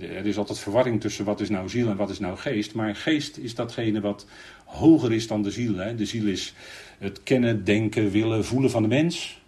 [0.01, 2.75] er is altijd verwarring tussen wat is nou ziel en wat is nou geest.
[2.75, 4.27] Maar geest is datgene wat
[4.65, 5.75] hoger is dan de ziel.
[5.97, 6.55] De ziel is
[7.01, 9.41] het kennen, denken, willen, voelen van de mens.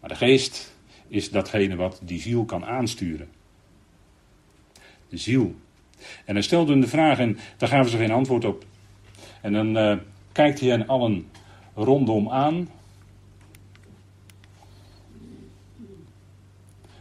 [0.00, 0.74] Maar de geest
[1.08, 3.28] is datgene wat die ziel kan aansturen.
[5.08, 5.54] De ziel.
[6.24, 8.64] En hij stelde hem de vraag en daar gaven ze geen antwoord op.
[9.40, 9.96] En dan uh,
[10.32, 11.26] kijkt hij hen allen
[11.74, 12.68] rondom aan.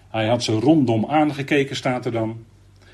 [0.10, 2.46] Hij had ze rondom aangekeken, staat er dan.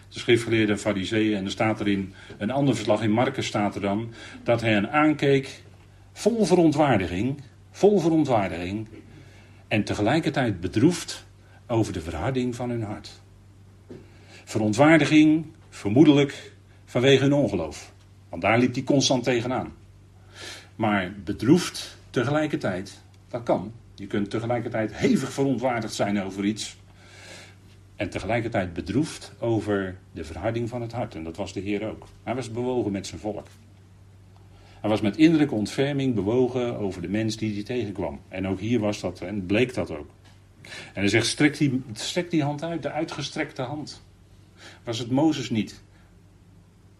[0.09, 1.37] De schriftgeleerde fariseeën.
[1.37, 4.13] En er staat er in een ander verslag in Marcus staat er dan.
[4.43, 5.63] Dat hij hen aankeek
[6.13, 7.41] vol verontwaardiging.
[7.71, 8.87] Vol verontwaardiging.
[9.67, 11.25] En tegelijkertijd bedroefd
[11.67, 13.21] over de verharding van hun hart.
[14.43, 16.53] Verontwaardiging, vermoedelijk
[16.85, 17.93] vanwege hun ongeloof.
[18.29, 19.73] Want daar liep hij constant tegenaan.
[20.75, 23.71] Maar bedroefd tegelijkertijd, dat kan.
[23.95, 26.77] Je kunt tegelijkertijd hevig verontwaardigd zijn over iets.
[27.95, 31.15] En tegelijkertijd bedroefd over de verharding van het hart.
[31.15, 32.07] En dat was de Heer ook.
[32.23, 33.47] Hij was bewogen met zijn volk.
[34.81, 38.19] Hij was met innerlijke ontferming bewogen over de mens die hij tegenkwam.
[38.27, 40.09] En ook hier was dat, en bleek dat ook.
[40.63, 44.03] En hij zegt: strek die, strek die hand uit, de uitgestrekte hand.
[44.83, 45.81] Was het Mozes niet?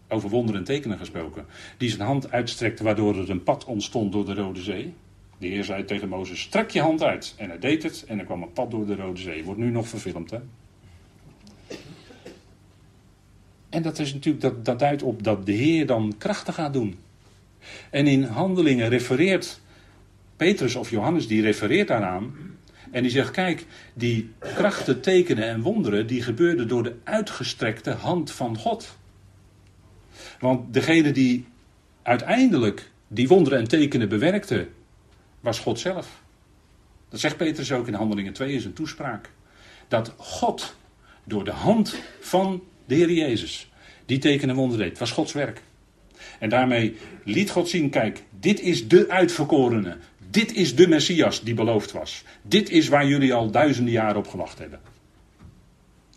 [0.08, 1.46] Over wonderen en tekenen gesproken.
[1.76, 4.94] Die zijn hand uitstrekte, waardoor er een pad ontstond door de Rode Zee.
[5.38, 7.34] De Heer zei tegen Mozes: strek je hand uit.
[7.36, 9.44] En hij deed het en er kwam een pad door de Rode Zee.
[9.44, 10.38] Wordt nu nog verfilmd, hè?
[13.68, 16.98] En dat is natuurlijk, dat, dat duidt op dat de Heer dan krachten gaat doen.
[17.90, 19.60] En in handelingen refereert
[20.36, 22.34] Petrus of Johannes, die refereert daaraan.
[22.90, 28.30] En die zegt, kijk, die krachten, tekenen en wonderen, die gebeurden door de uitgestrekte hand
[28.30, 28.96] van God.
[30.40, 31.46] Want degene die
[32.02, 34.68] uiteindelijk die wonderen en tekenen bewerkte,
[35.40, 36.22] was God zelf.
[37.08, 39.30] Dat zegt Petrus ook in Handelingen 2 in zijn toespraak.
[39.88, 40.76] Dat God
[41.24, 43.70] door de hand van de Heer Jezus
[44.06, 45.62] die tekenen en wonderen deed, was Gods werk.
[46.38, 49.96] En daarmee liet God zien, kijk, dit is de uitverkorene.
[50.30, 52.24] Dit is de Messias die beloofd was.
[52.42, 54.80] Dit is waar jullie al duizenden jaren op gewacht hebben.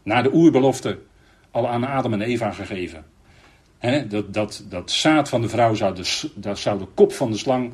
[0.03, 0.99] Na de oerbelofte
[1.51, 3.05] al aan Adam en Eva gegeven.
[4.07, 7.37] dat, dat, dat zaad van de vrouw zou de, dat zou de kop van de
[7.37, 7.73] slang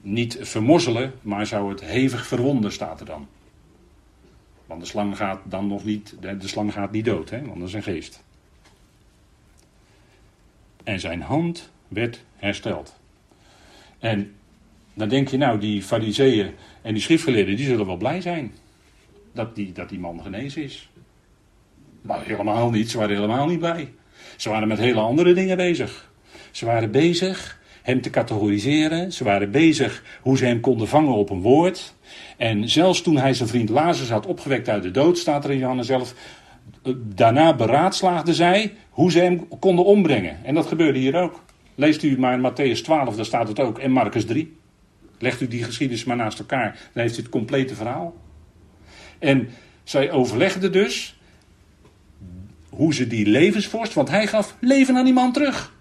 [0.00, 3.28] niet vermorzelen, maar zou het hevig verwonden, staat er dan.
[4.66, 7.68] Want de slang gaat dan nog niet, de, slang gaat niet dood, hè, want dat
[7.68, 8.22] is een geest.
[10.84, 12.98] En zijn hand werd hersteld.
[13.98, 14.34] En
[14.94, 16.50] dan denk je, nou, die fariseeën
[16.82, 18.52] en die schriftgeleerden, die zullen wel blij zijn.
[19.32, 20.88] Dat die, dat die man genezen is.
[22.02, 23.92] Maar helemaal niet, ze waren helemaal niet blij.
[24.36, 26.12] Ze waren met hele andere dingen bezig.
[26.50, 29.12] Ze waren bezig hem te categoriseren.
[29.12, 31.94] Ze waren bezig hoe ze hem konden vangen op een woord.
[32.36, 35.58] En zelfs toen hij zijn vriend Lazarus had opgewekt uit de dood, staat er in
[35.58, 36.14] Johannes zelf.
[36.96, 40.44] Daarna beraadslaagden zij hoe ze hem konden ombrengen.
[40.44, 41.42] En dat gebeurde hier ook.
[41.74, 43.78] Leest u maar in Matthäus 12, daar staat het ook.
[43.78, 44.56] En Marcus 3.
[45.18, 46.78] Legt u die geschiedenis maar naast elkaar.
[46.92, 48.14] Dan heeft u het complete verhaal.
[49.18, 49.48] En
[49.84, 51.18] zij overlegden dus
[52.68, 55.72] hoe ze die levensvorst, want hij gaf leven aan die man terug.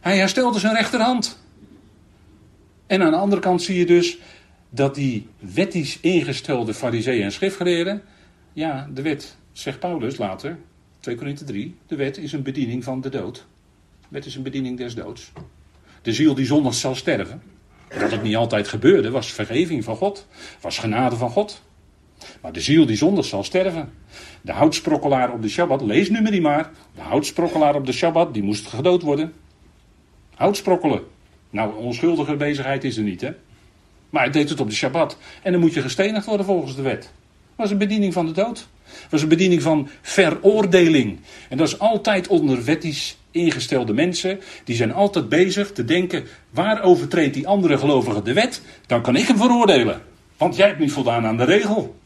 [0.00, 1.42] Hij herstelde zijn rechterhand.
[2.86, 4.18] En aan de andere kant zie je dus
[4.70, 8.02] dat die wettisch ingestelde fariseeën en schriftgeleerden,
[8.52, 10.58] ja, de wet, zegt Paulus later,
[11.00, 13.46] 2 Korinthe 3, de wet is een bediening van de dood.
[14.00, 15.32] De wet is een bediening des doods.
[16.02, 17.42] De ziel die zondag zal sterven.
[17.98, 20.26] Dat het niet altijd gebeurde, was vergeving van God,
[20.60, 21.62] was genade van God.
[22.40, 23.92] Maar de ziel die zondag zal sterven.
[24.40, 26.70] De houtsprokkelaar op de Shabbat, lees nu maar die maar.
[26.94, 29.32] De houtsprokkelaar op de Shabbat, die moest gedood worden.
[30.34, 31.02] Houtsprokkelen.
[31.50, 33.30] Nou, onschuldige bezigheid is er niet, hè?
[34.10, 35.18] Maar hij deed het op de Shabbat.
[35.42, 37.12] En dan moet je gestenigd worden volgens de wet.
[37.60, 38.68] Was een bediening van de dood.
[38.84, 41.18] Dat was een bediening van veroordeling.
[41.48, 44.40] En dat is altijd onder wettisch ingestelde mensen.
[44.64, 48.62] Die zijn altijd bezig te denken: waar overtreedt die andere gelovige de wet?
[48.86, 50.02] Dan kan ik hem veroordelen.
[50.36, 51.96] Want jij hebt niet voldaan aan de regel.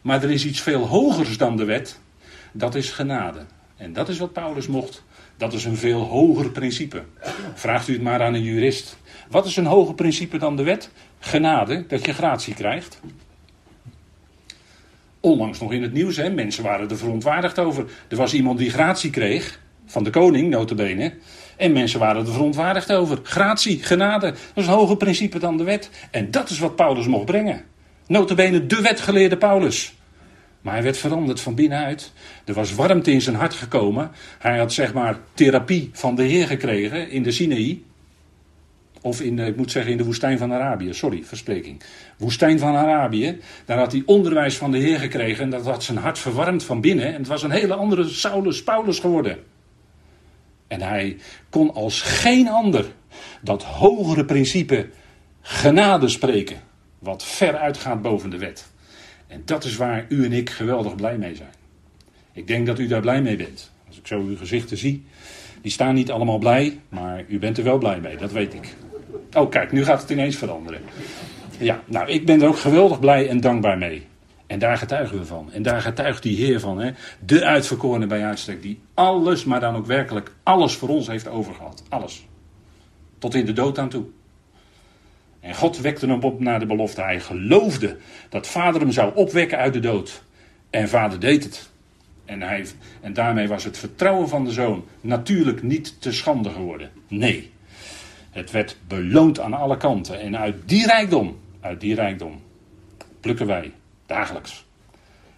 [0.00, 1.98] Maar er is iets veel hogers dan de wet.
[2.52, 3.40] Dat is genade.
[3.76, 5.02] En dat is wat Paulus mocht
[5.38, 7.02] dat is een veel hoger principe.
[7.54, 8.96] Vraagt u het maar aan een jurist.
[9.30, 10.90] Wat is een hoger principe dan de wet?
[11.18, 13.00] Genade, dat je gratie krijgt.
[15.20, 16.30] Onlangs nog in het nieuws, hè?
[16.30, 17.84] mensen waren er verontwaardigd over.
[18.08, 21.12] Er was iemand die gratie kreeg, van de koning, notabene.
[21.56, 23.18] En mensen waren er verontwaardigd over.
[23.22, 25.90] Gratie, genade, dat is een hoger principe dan de wet.
[26.10, 27.64] En dat is wat Paulus mocht brengen.
[28.06, 29.94] Notabene de wetgeleerde Paulus.
[30.60, 32.12] Maar hij werd veranderd van binnenuit.
[32.44, 34.10] Er was warmte in zijn hart gekomen.
[34.38, 37.82] Hij had zeg maar therapie van de Heer gekregen in de Sinaï.
[39.02, 40.94] Of in, ik moet zeggen in de woestijn van Arabië.
[40.94, 41.82] Sorry, verspreking.
[42.16, 43.38] Woestijn van Arabië.
[43.64, 45.44] Daar had hij onderwijs van de Heer gekregen.
[45.44, 47.06] En dat had zijn hart verwarmd van binnen.
[47.06, 49.38] En het was een hele andere Saulus, Paulus geworden.
[50.66, 51.16] En hij
[51.50, 52.86] kon als geen ander
[53.42, 54.88] dat hogere principe
[55.40, 56.56] genade spreken.
[56.98, 58.66] Wat ver uitgaat boven de wet.
[59.26, 61.52] En dat is waar u en ik geweldig blij mee zijn.
[62.32, 63.70] Ik denk dat u daar blij mee bent.
[63.86, 65.04] Als ik zo uw gezichten zie,
[65.62, 68.74] die staan niet allemaal blij, maar u bent er wel blij mee, dat weet ik.
[69.32, 70.80] Oh, kijk, nu gaat het ineens veranderen.
[71.58, 74.06] Ja, nou, ik ben er ook geweldig blij en dankbaar mee.
[74.46, 75.52] En daar getuigen we van.
[75.52, 76.80] En daar getuigt die Heer van.
[76.80, 76.90] Hè?
[77.24, 78.62] De uitverkorene bij uitstek.
[78.62, 81.82] Die alles, maar dan ook werkelijk alles voor ons heeft overgehad.
[81.88, 82.26] Alles.
[83.18, 84.04] Tot in de dood aan toe.
[85.40, 87.02] En God wekte hem op naar de belofte.
[87.02, 87.96] Hij geloofde
[88.28, 90.22] dat vader hem zou opwekken uit de dood.
[90.70, 91.70] En vader deed het.
[92.24, 92.66] En, hij,
[93.00, 96.90] en daarmee was het vertrouwen van de zoon natuurlijk niet te schande geworden.
[97.08, 97.50] Nee.
[98.38, 100.20] Het werd beloond aan alle kanten.
[100.20, 102.40] En uit die rijkdom, uit die rijkdom,
[103.20, 103.72] plukken wij
[104.06, 104.64] dagelijks.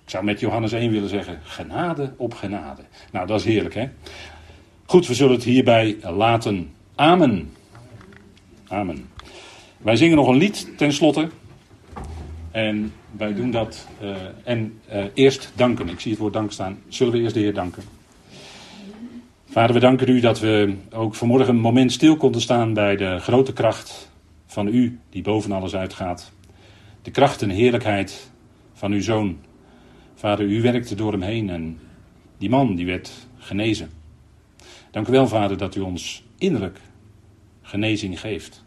[0.04, 2.82] Ik zou met Johannes 1 willen zeggen: genade op genade.
[3.12, 3.88] Nou, dat is heerlijk, hè?
[4.84, 6.72] Goed, we zullen het hierbij laten.
[6.94, 7.52] Amen.
[8.68, 9.08] Amen.
[9.78, 11.28] Wij zingen nog een lied tenslotte.
[12.50, 13.86] En wij doen dat.
[14.02, 15.88] Uh, en uh, eerst danken.
[15.88, 16.78] Ik zie het woord dank staan.
[16.88, 17.82] Zullen we eerst de Heer danken?
[19.50, 23.18] Vader, we danken u dat we ook vanmorgen een moment stil konden staan bij de
[23.18, 24.12] grote kracht
[24.46, 26.32] van u, die boven alles uitgaat.
[27.02, 28.30] De kracht en heerlijkheid
[28.72, 29.38] van uw zoon.
[30.14, 31.78] Vader, u werkte door hem heen en
[32.38, 33.90] die man die werd genezen.
[34.90, 36.80] Dank u wel, Vader, dat u ons innerlijk
[37.62, 38.64] genezing geeft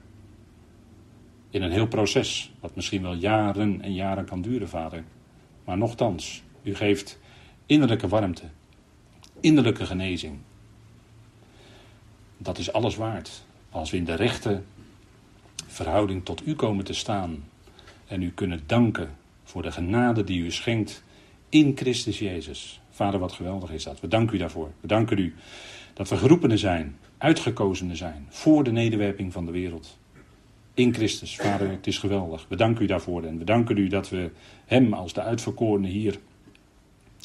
[1.50, 5.04] in een heel proces, wat misschien wel jaren en jaren kan duren, vader.
[5.66, 7.20] Maar nochtans, u geeft
[7.66, 8.44] innerlijke warmte,
[9.40, 10.38] innerlijke genezing.
[12.38, 14.62] Dat is alles waard als we in de rechte
[15.68, 17.44] verhouding tot u komen te staan
[18.08, 21.04] en u kunnen danken voor de genade die u schenkt
[21.50, 22.82] in Christus Jezus.
[22.90, 24.00] Vader, wat geweldig is dat.
[24.00, 24.72] We danken u daarvoor.
[24.80, 25.34] We danken u
[25.94, 29.98] dat we geroepenen zijn uitgekozenen zijn voor de nederwerping van de wereld.
[30.74, 32.46] In Christus, Vader, het is geweldig.
[32.50, 34.32] We danken u daarvoor en we danken u dat we
[34.66, 36.20] Hem als de uitverkorene hier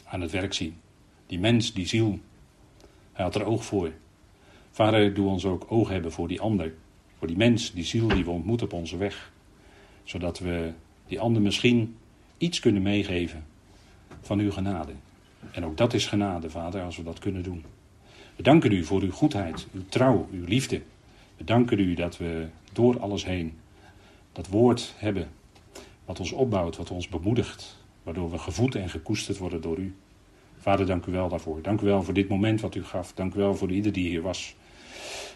[0.05, 0.77] aan het werk zien.
[1.27, 2.19] Die mens, die ziel,
[3.13, 3.93] hij had er oog voor.
[4.71, 6.75] Vader, doe ons ook oog hebben voor die ander.
[7.19, 9.33] Voor die mens, die ziel die we ontmoeten op onze weg.
[10.05, 10.73] Zodat we
[11.07, 11.97] die ander misschien
[12.39, 13.45] iets kunnen meegeven
[14.21, 14.93] van uw genade.
[15.51, 17.65] En ook dat is genade, Vader, als we dat kunnen doen.
[18.37, 20.83] We danken u voor uw goedheid, uw trouw, uw liefde.
[21.37, 23.59] We danken u dat we door alles heen
[24.33, 25.29] dat woord hebben
[26.05, 29.95] wat ons opbouwt, wat ons bemoedigt, waardoor we gevoed en gekoesterd worden door u.
[30.59, 31.63] Vader, dank u wel daarvoor.
[31.63, 33.13] Dank u wel voor dit moment wat u gaf.
[33.15, 34.57] Dank u wel voor ieder die hier was.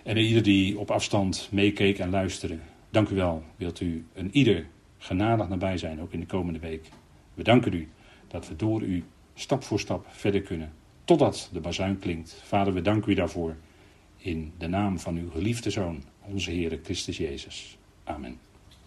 [0.03, 2.59] En ieder die op afstand meekeek en luisterde.
[2.91, 3.43] Dank u wel.
[3.57, 4.67] Wilt u een ieder
[4.99, 6.89] genadig nabij zijn, ook in de komende week.
[7.35, 7.89] We danken u
[8.29, 9.05] dat we door u
[9.35, 10.73] stap voor stap verder kunnen.
[11.05, 12.43] Totdat de bazuin klinkt.
[12.45, 13.57] Vader, we danken u daarvoor.
[14.17, 17.79] In de naam van uw geliefde Zoon, onze Heer Christus Jezus.
[18.05, 18.52] Amen.